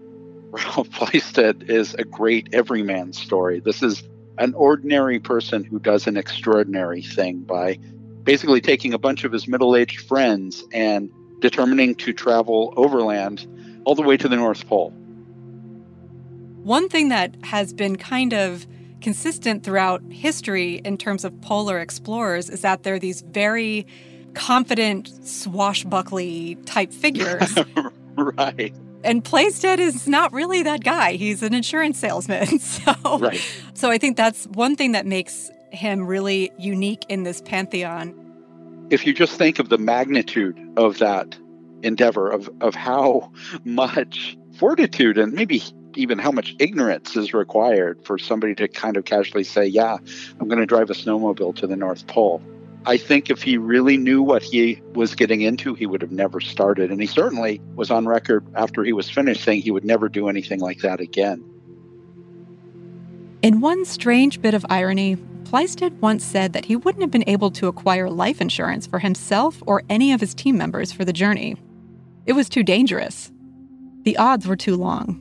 Ralph 0.52 0.90
Plaisted 0.92 1.68
is 1.68 1.94
a 1.94 2.04
great 2.04 2.48
everyman 2.52 3.12
story. 3.12 3.58
This 3.58 3.82
is 3.82 4.04
an 4.38 4.54
ordinary 4.54 5.18
person 5.18 5.64
who 5.64 5.80
does 5.80 6.06
an 6.06 6.16
extraordinary 6.16 7.02
thing 7.02 7.40
by 7.40 7.80
basically 8.22 8.60
taking 8.60 8.94
a 8.94 8.98
bunch 8.98 9.24
of 9.24 9.32
his 9.32 9.48
middle 9.48 9.74
aged 9.74 10.06
friends 10.06 10.64
and 10.72 11.10
determining 11.40 11.94
to 11.96 12.12
travel 12.12 12.72
overland 12.76 13.46
all 13.84 13.94
the 13.94 14.02
way 14.02 14.16
to 14.16 14.28
the 14.28 14.36
North 14.36 14.66
Pole. 14.66 14.90
One 16.62 16.88
thing 16.88 17.08
that 17.08 17.34
has 17.44 17.72
been 17.72 17.96
kind 17.96 18.32
of 18.34 18.66
consistent 19.00 19.64
throughout 19.64 20.02
history 20.10 20.74
in 20.84 20.98
terms 20.98 21.24
of 21.24 21.40
polar 21.40 21.78
explorers 21.78 22.50
is 22.50 22.60
that 22.60 22.82
they're 22.82 22.98
these 22.98 23.22
very 23.22 23.86
confident, 24.34 25.08
swashbuckly 25.26 26.56
type 26.66 26.92
figures. 26.92 27.56
right. 28.16 28.74
And 29.02 29.24
Plaisted 29.24 29.80
is 29.80 30.06
not 30.06 30.32
really 30.32 30.62
that 30.62 30.84
guy. 30.84 31.12
He's 31.12 31.42
an 31.42 31.54
insurance 31.54 31.98
salesman. 31.98 32.58
So, 32.70 33.18
right. 33.18 33.40
so 33.74 33.90
I 33.90 33.98
think 33.98 34.16
that's 34.16 34.46
one 34.48 34.76
thing 34.76 34.92
that 34.92 35.06
makes 35.06 35.50
him 35.70 36.06
really 36.06 36.52
unique 36.58 37.04
in 37.08 37.22
this 37.22 37.40
pantheon 37.40 38.14
if 38.90 39.06
you 39.06 39.14
just 39.14 39.38
think 39.38 39.58
of 39.58 39.68
the 39.68 39.78
magnitude 39.78 40.58
of 40.76 40.98
that 40.98 41.38
endeavor, 41.82 42.28
of, 42.28 42.50
of 42.60 42.74
how 42.74 43.32
much 43.64 44.36
fortitude 44.58 45.16
and 45.16 45.32
maybe 45.32 45.62
even 45.94 46.18
how 46.18 46.30
much 46.30 46.54
ignorance 46.58 47.16
is 47.16 47.32
required 47.32 48.04
for 48.04 48.18
somebody 48.18 48.54
to 48.54 48.68
kind 48.68 48.96
of 48.96 49.04
casually 49.04 49.44
say, 49.44 49.66
Yeah, 49.66 49.96
I'm 50.38 50.48
going 50.48 50.60
to 50.60 50.66
drive 50.66 50.90
a 50.90 50.94
snowmobile 50.94 51.54
to 51.56 51.66
the 51.66 51.76
North 51.76 52.06
Pole. 52.06 52.42
I 52.86 52.96
think 52.96 53.28
if 53.28 53.42
he 53.42 53.58
really 53.58 53.96
knew 53.96 54.22
what 54.22 54.42
he 54.42 54.80
was 54.94 55.14
getting 55.14 55.42
into, 55.42 55.74
he 55.74 55.86
would 55.86 56.00
have 56.00 56.12
never 56.12 56.40
started. 56.40 56.90
And 56.90 57.00
he 57.00 57.06
certainly 57.06 57.60
was 57.74 57.90
on 57.90 58.06
record 58.06 58.46
after 58.54 58.82
he 58.84 58.92
was 58.92 59.10
finished 59.10 59.44
saying 59.44 59.62
he 59.62 59.70
would 59.70 59.84
never 59.84 60.08
do 60.08 60.28
anything 60.28 60.60
like 60.60 60.78
that 60.78 61.00
again. 61.00 61.44
In 63.42 63.60
one 63.60 63.84
strange 63.84 64.40
bit 64.40 64.54
of 64.54 64.64
irony, 64.70 65.16
Plaisted 65.50 66.00
once 66.00 66.22
said 66.22 66.52
that 66.52 66.66
he 66.66 66.76
wouldn't 66.76 67.02
have 67.02 67.10
been 67.10 67.28
able 67.28 67.50
to 67.50 67.66
acquire 67.66 68.08
life 68.08 68.40
insurance 68.40 68.86
for 68.86 69.00
himself 69.00 69.60
or 69.66 69.82
any 69.90 70.12
of 70.12 70.20
his 70.20 70.32
team 70.32 70.56
members 70.56 70.92
for 70.92 71.04
the 71.04 71.12
journey. 71.12 71.56
It 72.24 72.34
was 72.34 72.48
too 72.48 72.62
dangerous. 72.62 73.32
The 74.04 74.16
odds 74.16 74.46
were 74.46 74.54
too 74.54 74.76
long. 74.76 75.20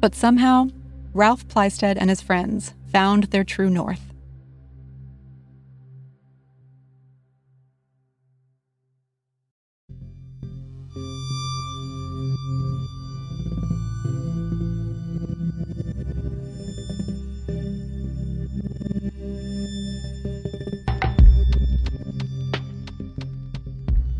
But 0.00 0.14
somehow, 0.14 0.68
Ralph 1.12 1.46
Plaisted 1.48 1.98
and 1.98 2.08
his 2.08 2.22
friends 2.22 2.72
found 2.90 3.24
their 3.24 3.44
true 3.44 3.68
north. 3.68 4.13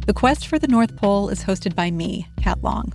The 0.07 0.13
Quest 0.13 0.49
for 0.49 0.59
the 0.59 0.69
North 0.69 0.97
Pole 0.97 1.31
is 1.31 1.45
hosted 1.45 1.75
by 1.75 1.91
me, 1.91 2.29
Kat 2.37 2.63
Long. 2.63 2.93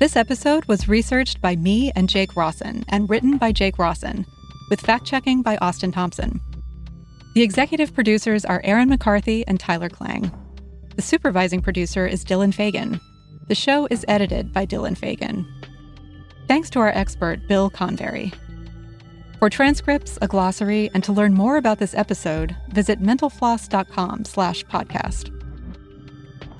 This 0.00 0.16
episode 0.16 0.64
was 0.64 0.88
researched 0.88 1.42
by 1.42 1.54
me 1.54 1.92
and 1.94 2.08
Jake 2.08 2.34
Rawson 2.34 2.82
and 2.88 3.10
written 3.10 3.36
by 3.36 3.52
Jake 3.52 3.78
Rawson, 3.78 4.24
with 4.70 4.80
fact 4.80 5.04
checking 5.04 5.42
by 5.42 5.58
Austin 5.58 5.92
Thompson. 5.92 6.40
The 7.34 7.42
executive 7.42 7.92
producers 7.92 8.46
are 8.46 8.62
Aaron 8.64 8.88
McCarthy 8.88 9.46
and 9.46 9.60
Tyler 9.60 9.90
Klang. 9.90 10.32
The 10.94 11.02
supervising 11.02 11.60
producer 11.60 12.06
is 12.06 12.24
Dylan 12.24 12.54
Fagan. 12.54 12.98
The 13.48 13.54
show 13.54 13.86
is 13.90 14.04
edited 14.08 14.54
by 14.54 14.64
Dylan 14.64 14.96
Fagan. 14.96 15.46
Thanks 16.48 16.70
to 16.70 16.78
our 16.78 16.88
expert, 16.88 17.46
Bill 17.48 17.68
Convery. 17.68 18.32
For 19.40 19.50
transcripts, 19.50 20.18
a 20.22 20.26
glossary, 20.26 20.90
and 20.94 21.04
to 21.04 21.12
learn 21.12 21.34
more 21.34 21.58
about 21.58 21.78
this 21.78 21.94
episode, 21.94 22.56
visit 22.70 23.02
mentalfloss.com 23.02 24.24
slash 24.24 24.64
podcast. 24.64 25.35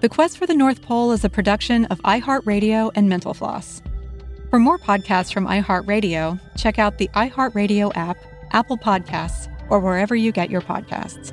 The 0.07 0.15
Quest 0.15 0.39
for 0.39 0.47
the 0.47 0.55
North 0.55 0.83
Pole 0.83 1.11
is 1.11 1.25
a 1.25 1.29
production 1.29 1.85
of 1.87 2.01
iHeartRadio 2.03 2.93
and 2.95 3.09
Mental 3.09 3.35
Floss. 3.35 3.83
For 4.51 4.61
more 4.61 4.79
podcasts 4.79 5.33
from 5.33 5.49
iHeartRadio, 5.49 6.39
check 6.57 6.79
out 6.79 6.99
the 6.99 7.09
iHeartRadio 7.09 7.91
app, 7.97 8.17
Apple 8.53 8.79
Podcasts, 8.79 9.53
or 9.69 9.81
wherever 9.81 10.15
you 10.15 10.31
get 10.31 10.49
your 10.49 10.61
podcasts. 10.61 11.33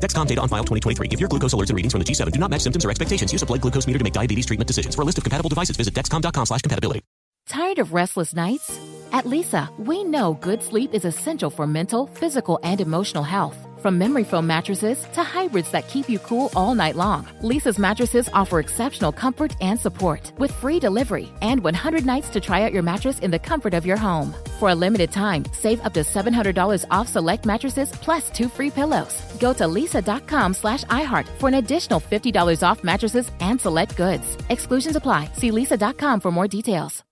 Dexcom 0.00 0.26
data 0.26 0.40
on 0.40 0.48
file 0.48 0.64
2023. 0.64 1.08
If 1.10 1.20
your 1.20 1.28
glucose 1.28 1.54
alerts 1.54 1.70
and 1.70 1.76
readings 1.76 1.92
from 1.92 2.00
the 2.00 2.04
G7 2.04 2.32
do 2.32 2.38
not 2.38 2.50
match 2.50 2.62
symptoms 2.62 2.84
or 2.84 2.90
expectations, 2.90 3.32
use 3.32 3.42
a 3.42 3.46
blood 3.46 3.60
glucose 3.60 3.86
meter 3.86 3.98
to 3.98 4.04
make 4.04 4.12
diabetes 4.12 4.46
treatment 4.46 4.68
decisions. 4.68 4.94
For 4.94 5.02
a 5.02 5.04
list 5.04 5.18
of 5.18 5.24
compatible 5.24 5.48
devices, 5.50 5.76
visit 5.76 5.94
dexcom.com 5.94 6.46
slash 6.46 6.62
compatibility. 6.62 7.02
Tired 7.46 7.78
of 7.78 7.92
restless 7.92 8.34
nights? 8.34 8.76
At 9.12 9.24
Leesa, 9.24 9.70
we 9.78 10.02
know 10.02 10.34
good 10.34 10.62
sleep 10.62 10.94
is 10.94 11.04
essential 11.04 11.48
for 11.48 11.66
mental, 11.66 12.06
physical, 12.06 12.58
and 12.64 12.80
emotional 12.80 13.22
health. 13.22 13.56
From 13.86 13.98
memory 13.98 14.24
foam 14.24 14.48
mattresses 14.48 15.06
to 15.12 15.22
hybrids 15.22 15.70
that 15.70 15.86
keep 15.86 16.08
you 16.08 16.18
cool 16.18 16.50
all 16.56 16.74
night 16.74 16.96
long, 16.96 17.24
Leesa's 17.40 17.78
mattresses 17.78 18.28
offer 18.32 18.58
exceptional 18.58 19.12
comfort 19.12 19.54
and 19.60 19.78
support 19.78 20.32
with 20.38 20.50
free 20.50 20.80
delivery 20.80 21.28
and 21.40 21.62
100 21.62 22.04
nights 22.04 22.28
to 22.30 22.40
try 22.40 22.62
out 22.62 22.72
your 22.72 22.82
mattress 22.82 23.20
in 23.20 23.30
the 23.30 23.38
comfort 23.38 23.74
of 23.74 23.86
your 23.86 23.96
home. 23.96 24.34
For 24.58 24.70
a 24.70 24.74
limited 24.74 25.12
time, 25.12 25.44
save 25.52 25.80
up 25.86 25.94
to 25.94 26.00
$700 26.00 26.84
off 26.90 27.06
select 27.06 27.46
mattresses 27.46 27.92
plus 27.92 28.28
two 28.28 28.48
free 28.48 28.70
pillows. 28.70 29.14
Go 29.38 29.52
to 29.52 29.68
leesa.com 29.68 30.54
slash 30.54 30.82
iHeart 30.90 31.28
for 31.38 31.48
an 31.48 31.54
additional 31.54 32.00
$50 32.00 32.68
off 32.68 32.82
mattresses 32.82 33.30
and 33.38 33.60
select 33.60 33.96
goods. 33.96 34.36
Exclusions 34.50 34.96
apply. 34.96 35.30
See 35.34 35.52
leesa.com 35.52 36.18
for 36.18 36.32
more 36.32 36.48
details. 36.48 37.04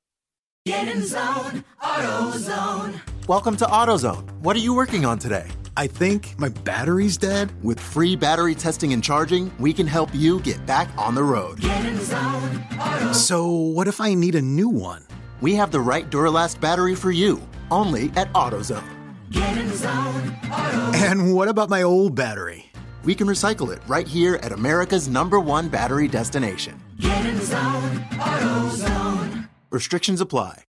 Get 0.66 0.88
in 0.88 1.04
zone, 1.04 1.62
AutoZone. 1.80 3.00
Welcome 3.28 3.56
to 3.58 3.64
AutoZone. 3.64 4.28
What 4.40 4.56
are 4.56 4.64
you 4.66 4.74
working 4.74 5.04
on 5.04 5.20
today? 5.20 5.52
I 5.76 5.88
think 5.88 6.38
my 6.38 6.50
battery's 6.50 7.16
dead. 7.16 7.52
With 7.64 7.80
free 7.80 8.14
battery 8.14 8.54
testing 8.54 8.92
and 8.92 9.02
charging, 9.02 9.50
we 9.58 9.72
can 9.72 9.86
help 9.88 10.08
you 10.14 10.38
get 10.40 10.64
back 10.66 10.88
on 10.96 11.14
the 11.16 11.24
road. 11.24 11.60
Zone, 11.62 13.12
So, 13.14 13.48
what 13.50 13.88
if 13.88 14.00
I 14.00 14.14
need 14.14 14.36
a 14.36 14.42
new 14.42 14.68
one? 14.68 15.04
We 15.40 15.54
have 15.54 15.72
the 15.72 15.80
right 15.80 16.08
Duralast 16.08 16.60
battery 16.60 16.94
for 16.94 17.10
you, 17.10 17.42
only 17.70 18.12
at 18.14 18.32
AutoZone. 18.34 18.84
Zone. 19.74 20.38
And 20.94 21.34
what 21.34 21.48
about 21.48 21.68
my 21.70 21.82
old 21.82 22.14
battery? 22.14 22.70
We 23.02 23.14
can 23.16 23.26
recycle 23.26 23.72
it 23.74 23.80
right 23.88 24.06
here 24.06 24.36
at 24.36 24.52
America's 24.52 25.08
number 25.08 25.40
one 25.40 25.68
battery 25.68 26.06
destination. 26.06 26.80
Zone. 27.40 28.04
Restrictions 29.70 30.20
apply. 30.20 30.62